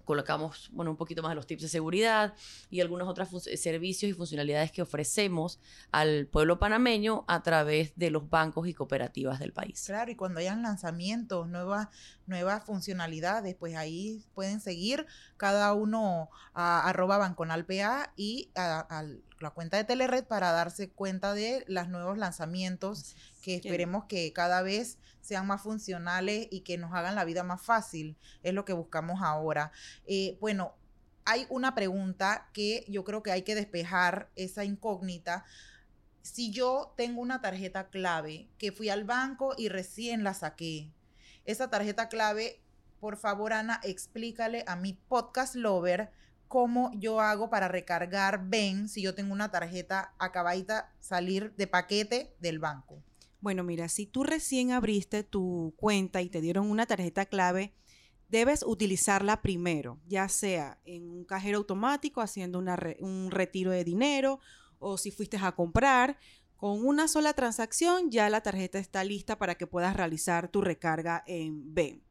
colocamos 0.06 0.70
bueno, 0.72 0.92
un 0.92 0.98
poquito 0.98 1.22
más 1.22 1.32
de 1.32 1.36
los 1.36 1.48
tips 1.48 1.64
de 1.64 1.68
seguridad 1.68 2.34
y 2.70 2.80
algunos 2.80 3.08
otros 3.08 3.30
servicios 3.56 4.10
y 4.10 4.14
funcionalidades 4.14 4.72
que 4.72 4.82
ofrecemos 4.82 5.60
al 5.92 6.28
pueblo 6.28 6.60
panameño 6.60 7.26
a 7.28 7.44
través 7.44 7.94
de 7.98 8.10
los 8.10 8.30
bancos 8.30 8.68
y 8.68 8.74
cooperativas 8.74 9.40
del 9.40 9.52
país. 9.52 9.84
Claro, 9.86 10.12
y 10.12 10.16
cuando 10.16 10.40
hayan 10.40 10.62
lanzamientos, 10.62 11.48
nuevas, 11.50 11.90
nuevas 12.26 12.64
funcionalidades, 12.64 13.56
pues 13.56 13.76
ahí 13.76 14.24
pueden 14.34 14.62
seguir 14.62 15.06
cada 15.36 15.74
uno 15.74 16.30
a 16.54 16.88
arroba 16.88 17.18
banconalpa 17.18 17.66
y 18.16 18.52
a, 18.56 18.80
a 18.80 19.04
la 19.40 19.52
cuenta 19.52 19.78
de 19.78 19.84
Telered 19.84 20.26
para 20.26 20.52
darse 20.52 20.90
cuenta 20.90 21.34
de 21.34 21.66
los 21.68 21.90
nuevos 21.90 22.18
lanzamientos 22.18 23.16
que 23.42 23.56
esperemos 23.56 24.06
que 24.06 24.32
cada 24.34 24.62
vez 24.62 24.98
sean 25.22 25.48
más 25.48 25.62
funcionales 25.62 26.48
y 26.52 26.62
que 26.62 26.78
nos 26.78 26.94
hagan 26.94 27.16
la 27.16 27.26
vida 27.26 27.44
más 27.44 27.62
fácil. 27.62 28.18
Es 28.44 28.54
lo 28.54 28.66
que 28.66 28.74
buscamos 28.74 29.22
ahora. 29.22 29.72
Eh, 30.08 30.38
bueno, 30.40 30.76
hay 31.26 31.48
una 31.50 31.76
pregunta 31.76 32.50
que 32.54 32.86
yo 32.88 33.04
creo 33.04 33.24
que 33.24 33.32
hay 33.32 33.42
que 33.42 33.56
despejar 33.56 34.30
esa 34.36 34.64
incógnita. 34.64 35.44
Si 36.22 36.52
yo 36.52 36.94
tengo 36.96 37.22
una 37.22 37.42
tarjeta 37.42 37.90
clave 37.90 38.48
que 38.58 38.72
fui 38.72 38.90
al 38.90 39.04
banco 39.04 39.54
y 39.58 39.70
recién 39.70 40.24
la 40.24 40.34
saqué, 40.34 40.92
esa 41.46 41.70
tarjeta 41.70 42.10
clave, 42.10 42.62
por 43.00 43.18
favor, 43.18 43.54
Ana, 43.54 43.80
explícale 43.84 44.64
a 44.68 44.76
mi 44.76 44.94
podcast 44.94 45.56
lover 45.56 46.12
cómo 46.48 46.92
yo 46.96 47.20
hago 47.20 47.50
para 47.50 47.68
recargar 47.68 48.48
Ben 48.48 48.88
si 48.88 49.02
yo 49.02 49.16
tengo 49.16 49.34
una 49.34 49.52
tarjeta 49.52 50.14
acabadita 50.18 50.94
salir 51.00 51.54
de 51.56 51.68
paquete 51.68 52.36
del 52.40 52.60
banco. 52.60 53.02
Bueno, 53.42 53.64
mira, 53.64 53.90
si 53.90 54.06
tú 54.06 54.24
recién 54.24 54.72
abriste 54.72 55.24
tu 55.24 55.74
cuenta 55.78 56.22
y 56.22 56.30
te 56.30 56.42
dieron 56.42 56.70
una 56.70 56.86
tarjeta 56.86 57.26
clave, 57.26 57.74
debes 58.28 58.64
utilizarla 58.64 59.42
primero, 59.42 60.00
ya 60.08 60.28
sea 60.30 60.80
en 60.84 61.10
un 61.10 61.26
cajero 61.26 61.60
automático 61.60 62.22
haciendo 62.22 62.58
un 62.58 63.32
retiro 63.32 63.72
de 63.72 63.84
dinero 63.84 64.40
o 64.80 64.98
si 64.98 65.12
fuiste 65.12 65.38
a 65.38 65.52
comprar. 65.52 66.18
Con 66.56 66.86
una 66.86 67.08
sola 67.08 67.34
transacción 67.34 68.10
ya 68.10 68.30
la 68.30 68.42
tarjeta 68.42 68.80
está 68.80 69.04
lista 69.04 69.38
para 69.38 69.56
que 69.56 69.68
puedas 69.68 69.96
realizar 69.96 70.48
tu 70.48 70.62
recarga 70.62 71.24
en 71.28 71.74
Ben. 71.76 72.02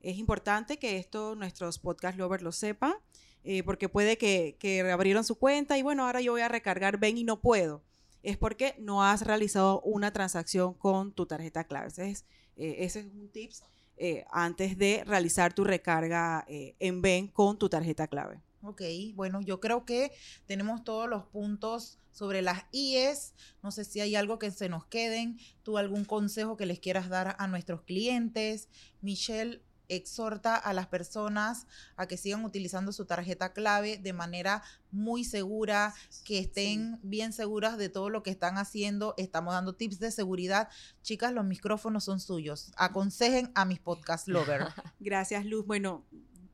Es 0.00 0.16
importante 0.16 0.78
que 0.78 0.98
esto 0.98 1.34
nuestros 1.34 1.78
podcast 1.78 2.16
lovers 2.16 2.42
lo 2.42 2.52
sepan, 2.52 2.94
eh, 3.44 3.62
porque 3.62 3.88
puede 3.88 4.18
que, 4.18 4.56
que 4.58 4.80
abrieron 4.90 5.24
su 5.24 5.36
cuenta 5.36 5.78
y 5.78 5.82
bueno, 5.82 6.04
ahora 6.06 6.20
yo 6.20 6.32
voy 6.32 6.42
a 6.42 6.48
recargar 6.48 6.98
Ben 6.98 7.18
y 7.18 7.24
no 7.24 7.40
puedo 7.40 7.82
es 8.22 8.36
porque 8.36 8.76
no 8.78 9.02
has 9.02 9.22
realizado 9.22 9.80
una 9.80 10.12
transacción 10.12 10.74
con 10.74 11.12
tu 11.12 11.26
tarjeta 11.26 11.64
clave. 11.64 11.88
Ese 11.88 12.10
es, 12.10 12.24
eh, 12.56 13.10
un 13.12 13.28
tips 13.30 13.64
eh, 13.96 14.24
antes 14.30 14.78
de 14.78 15.02
realizar 15.04 15.52
tu 15.52 15.64
recarga 15.64 16.44
en 16.48 17.02
Ben 17.02 17.26
con 17.26 17.58
tu 17.58 17.68
tarjeta 17.68 18.06
clave. 18.06 18.40
Ok, 18.64 18.82
bueno, 19.14 19.40
yo 19.40 19.58
creo 19.58 19.84
que 19.84 20.12
tenemos 20.46 20.84
todos 20.84 21.08
los 21.08 21.24
puntos 21.24 21.98
sobre 22.12 22.42
las 22.42 22.64
IES. 22.70 23.34
No 23.60 23.72
sé 23.72 23.84
si 23.84 24.00
hay 24.00 24.14
algo 24.14 24.38
que 24.38 24.52
se 24.52 24.68
nos 24.68 24.86
queden. 24.86 25.38
¿Tú 25.64 25.78
algún 25.78 26.04
consejo 26.04 26.56
que 26.56 26.66
les 26.66 26.78
quieras 26.78 27.08
dar 27.08 27.34
a 27.38 27.48
nuestros 27.48 27.82
clientes? 27.82 28.68
Michelle 29.00 29.62
exhorta 29.96 30.56
a 30.56 30.72
las 30.72 30.86
personas 30.86 31.66
a 31.96 32.06
que 32.06 32.16
sigan 32.16 32.44
utilizando 32.44 32.92
su 32.92 33.04
tarjeta 33.04 33.52
clave 33.52 33.98
de 33.98 34.12
manera 34.12 34.62
muy 34.90 35.24
segura, 35.24 35.94
que 36.24 36.38
estén 36.38 36.98
bien 37.02 37.32
seguras 37.32 37.78
de 37.78 37.88
todo 37.88 38.10
lo 38.10 38.22
que 38.22 38.30
están 38.30 38.58
haciendo. 38.58 39.14
Estamos 39.16 39.54
dando 39.54 39.74
tips 39.74 39.98
de 39.98 40.10
seguridad. 40.10 40.68
Chicas, 41.02 41.32
los 41.32 41.44
micrófonos 41.44 42.04
son 42.04 42.20
suyos. 42.20 42.72
Aconsejen 42.76 43.50
a 43.54 43.64
mis 43.64 43.80
podcast 43.80 44.28
lovers. 44.28 44.66
Gracias, 45.00 45.44
Luz. 45.44 45.66
Bueno, 45.66 46.04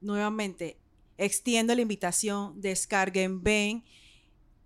nuevamente, 0.00 0.78
extiendo 1.16 1.74
la 1.74 1.82
invitación, 1.82 2.60
descarguen 2.60 3.42
Ben, 3.42 3.84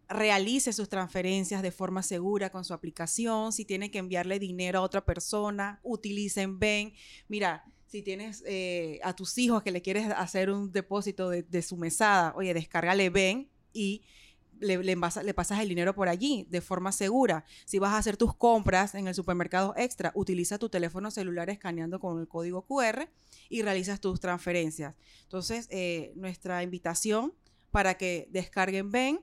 realice 0.09 0.73
sus 0.73 0.89
transferencias 0.89 1.63
de 1.63 1.73
forma 1.73 2.03
segura 2.03 2.51
con 2.51 2.65
su 2.65 2.75
aplicación. 2.75 3.53
Si 3.53 3.65
tienen 3.65 3.91
que 3.91 3.99
enviarle 3.99 4.39
dinero 4.39 4.79
a 4.79 4.83
otra 4.83 5.05
persona, 5.05 5.81
utilicen 5.83 6.59
Ben. 6.59 6.93
Mira, 7.29 7.65
si 7.93 8.03
tienes 8.03 8.43
eh, 8.47 9.01
a 9.03 9.15
tus 9.15 9.37
hijos 9.37 9.63
que 9.63 9.71
le 9.71 9.83
quieres 9.83 10.11
hacer 10.17 10.51
un 10.51 10.73
depósito 10.73 11.29
de, 11.29 11.43
de 11.43 11.61
su 11.61 11.77
mesada, 11.77 12.33
oye, 12.35 12.55
descárgale 12.55 13.11
Ben 13.11 13.51
y 13.75 14.01
le, 14.61 15.35
pasas 15.35 15.61
el 15.61 15.69
dinero 15.69 15.95
por 15.95 16.09
allí 16.09 16.47
de 16.49 16.63
forma 16.63 16.91
segura. 16.91 17.45
Si 17.67 17.79
vas 17.79 17.93
a 17.93 17.99
hacer 17.99 18.17
tus 18.17 18.35
compras 18.35 18.95
en 18.95 19.09
el 19.09 19.15
supermercado 19.15 19.75
extra, 19.77 20.11
utiliza 20.15 20.59
tu 20.59 20.71
teléfono 20.71 21.11
celular 21.11 21.51
escaneando 21.51 22.01
con 22.01 22.19
el 22.19 22.29
código 22.29 22.63
QR 22.63 23.11
y 23.51 23.61
realizas 23.61 24.01
tus 24.01 24.21
transferencias. 24.21 24.95
Entonces, 25.25 25.69
eh, 25.71 26.15
nuestra 26.17 26.63
invitación 26.63 27.35
para 27.71 27.99
que 27.99 28.27
descarguen 28.31 28.91
Ben 28.91 29.21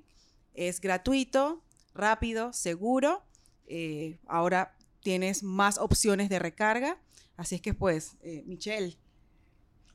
es 0.53 0.79
gratuito, 0.79 1.63
rápido, 1.95 2.53
seguro. 2.53 3.23
Eh, 3.65 4.19
ahora 4.27 4.75
tienes 5.01 5.41
más 5.41 5.79
opciones 5.79 6.29
de 6.29 6.37
recarga. 6.37 6.99
Así 7.39 7.55
es 7.55 7.61
que, 7.61 7.73
pues, 7.73 8.17
eh, 8.21 8.43
Michelle, 8.45 8.97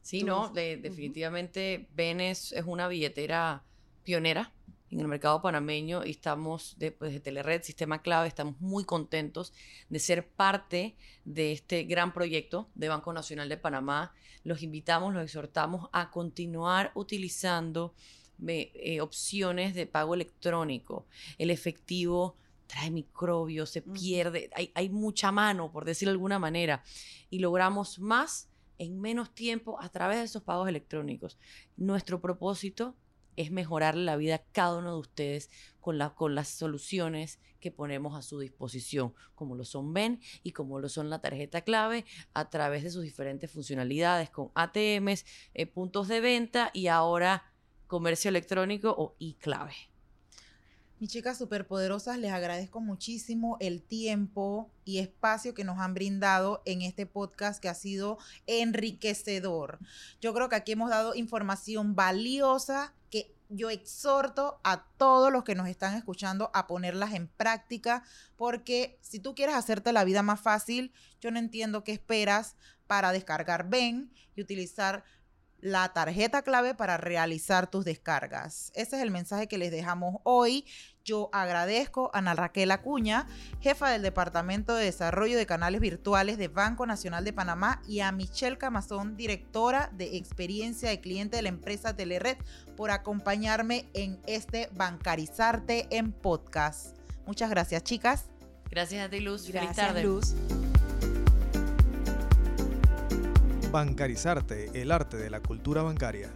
Sí, 0.00 0.22
no, 0.22 0.48
de- 0.48 0.76
definitivamente 0.78 1.88
Ben 1.94 2.20
es, 2.20 2.52
es 2.52 2.64
una 2.66 2.88
billetera 2.88 3.62
pionera 4.02 4.52
en 4.90 5.00
el 5.00 5.09
mercado 5.09 5.40
panameño 5.42 6.04
y 6.07 6.11
estamos 6.11 6.78
de, 6.78 6.90
pues, 6.92 7.12
de 7.12 7.20
Telered, 7.20 7.62
Sistema 7.62 8.00
Clave, 8.00 8.28
estamos 8.28 8.59
muy 8.61 8.85
contentos 8.85 9.52
de 9.90 9.98
ser 9.98 10.26
parte 10.26 10.96
de 11.26 11.52
este 11.52 11.85
gran 11.85 12.12
proyecto 12.14 12.70
de 12.74 12.88
Banco 12.88 13.12
Nacional 13.12 13.48
de 13.50 13.57
Panamá. 13.59 14.14
Los 14.42 14.62
invitamos, 14.62 15.12
los 15.12 15.22
exhortamos 15.22 15.88
a 15.92 16.11
continuar 16.11 16.92
utilizando 16.94 17.94
eh, 18.46 19.00
opciones 19.02 19.74
de 19.74 19.87
pago 19.87 20.14
electrónico. 20.14 21.07
El 21.38 21.50
efectivo 21.50 22.37
trae 22.66 22.90
microbios, 22.90 23.70
se 23.70 23.83
pierde, 23.83 24.50
hay, 24.55 24.70
hay 24.74 24.88
mucha 24.90 25.33
mano, 25.33 25.70
por 25.70 25.85
decirlo 25.85 26.11
de 26.11 26.16
alguna 26.16 26.38
manera, 26.38 26.83
y 27.31 27.38
logramos 27.38 27.98
más 27.98 28.48
en 28.79 29.00
menos 29.00 29.35
tiempo 29.35 29.81
a 29.81 29.88
través 29.88 30.18
de 30.18 30.24
esos 30.24 30.42
pagos 30.42 30.68
electrónicos. 30.68 31.38
Nuestro 31.77 32.20
propósito 32.20 32.96
es 33.37 33.50
mejorar 33.50 33.96
la 33.96 34.16
vida 34.16 34.37
a 34.37 34.42
cada 34.53 34.79
uno 34.79 34.94
de 34.94 35.00
ustedes 35.00 35.50
con, 35.81 35.98
la, 35.98 36.14
con 36.14 36.35
las 36.35 36.48
soluciones 36.48 37.40
que 37.61 37.70
ponemos 37.70 38.16
a 38.16 38.22
su 38.22 38.38
disposición, 38.38 39.14
como 39.35 39.57
lo 39.57 39.64
son 39.64 39.94
Ben 39.94 40.20
y 40.42 40.53
como 40.53 40.79
lo 40.81 40.88
son 40.88 41.11
la 41.11 41.20
tarjeta 41.20 41.62
clave, 41.62 42.05
a 42.35 42.50
través 42.50 42.83
de 42.83 42.90
sus 42.90 43.03
diferentes 43.03 43.50
funcionalidades 43.50 44.31
con 44.31 44.50
ATMs, 44.55 45.24
eh, 45.55 45.66
puntos 45.66 46.09
de 46.09 46.20
venta 46.20 46.70
y 46.74 46.88
ahora 46.88 47.50
comercio 47.87 48.29
electrónico 48.29 48.94
o 48.96 49.16
e-clave. 49.18 49.74
Mis 51.04 51.12
chicas 51.12 51.36
superpoderosas, 51.36 52.16
les 52.16 52.32
agradezco 52.32 52.80
muchísimo 52.80 53.58
el 53.60 53.82
tiempo 53.82 54.70
y 54.86 55.00
espacio 55.00 55.52
que 55.52 55.62
nos 55.62 55.78
han 55.78 55.92
brindado 55.92 56.62
en 56.64 56.80
este 56.80 57.04
podcast 57.04 57.60
que 57.60 57.68
ha 57.68 57.74
sido 57.74 58.16
enriquecedor. 58.46 59.80
Yo 60.22 60.32
creo 60.32 60.48
que 60.48 60.56
aquí 60.56 60.72
hemos 60.72 60.88
dado 60.88 61.14
información 61.14 61.94
valiosa 61.94 62.94
que 63.10 63.36
yo 63.50 63.68
exhorto 63.68 64.62
a 64.64 64.86
todos 64.96 65.30
los 65.30 65.44
que 65.44 65.54
nos 65.54 65.68
están 65.68 65.94
escuchando 65.94 66.50
a 66.54 66.66
ponerlas 66.66 67.12
en 67.12 67.28
práctica, 67.28 68.02
porque 68.38 68.98
si 69.02 69.20
tú 69.20 69.34
quieres 69.34 69.56
hacerte 69.56 69.92
la 69.92 70.04
vida 70.04 70.22
más 70.22 70.40
fácil, 70.40 70.90
yo 71.20 71.30
no 71.30 71.38
entiendo 71.38 71.84
qué 71.84 71.92
esperas 71.92 72.56
para 72.86 73.12
descargar 73.12 73.68
Ben 73.68 74.10
y 74.36 74.40
utilizar 74.40 75.04
la 75.64 75.94
tarjeta 75.94 76.42
clave 76.42 76.74
para 76.74 76.98
realizar 76.98 77.70
tus 77.70 77.86
descargas. 77.86 78.70
Ese 78.74 78.96
es 78.96 79.02
el 79.02 79.10
mensaje 79.10 79.48
que 79.48 79.56
les 79.56 79.70
dejamos 79.70 80.16
hoy. 80.22 80.66
Yo 81.04 81.28
agradezco 81.32 82.10
a 82.14 82.18
Ana 82.18 82.32
Raquel 82.32 82.70
Acuña, 82.70 83.26
jefa 83.60 83.90
del 83.90 84.00
Departamento 84.00 84.74
de 84.74 84.86
Desarrollo 84.86 85.36
de 85.36 85.44
Canales 85.44 85.82
Virtuales 85.82 86.38
de 86.38 86.48
Banco 86.48 86.86
Nacional 86.86 87.24
de 87.24 87.34
Panamá, 87.34 87.82
y 87.86 88.00
a 88.00 88.10
Michelle 88.10 88.56
Camazón, 88.56 89.14
directora 89.14 89.90
de 89.92 90.16
Experiencia 90.16 90.88
de 90.88 91.00
Cliente 91.00 91.36
de 91.36 91.42
la 91.42 91.50
empresa 91.50 91.94
Telered, 91.94 92.38
por 92.74 92.90
acompañarme 92.90 93.86
en 93.92 94.18
este 94.26 94.70
Bancarizarte 94.72 95.88
en 95.90 96.10
podcast. 96.10 96.96
Muchas 97.26 97.50
gracias, 97.50 97.84
chicas. 97.84 98.30
Gracias 98.70 99.04
a 99.04 99.10
ti, 99.10 99.20
Luz. 99.20 99.50
Gracias, 99.50 99.76
Feliz 99.76 99.76
tarde. 99.76 100.04
Luz. 100.04 100.34
Bancarizarte, 103.70 104.80
el 104.80 104.90
arte 104.90 105.18
de 105.18 105.28
la 105.28 105.40
cultura 105.40 105.82
bancaria. 105.82 106.30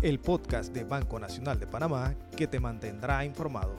El 0.00 0.20
podcast 0.20 0.72
de 0.72 0.84
Banco 0.84 1.18
Nacional 1.18 1.58
de 1.58 1.66
Panamá 1.66 2.14
que 2.36 2.46
te 2.46 2.60
mantendrá 2.60 3.24
informado. 3.24 3.74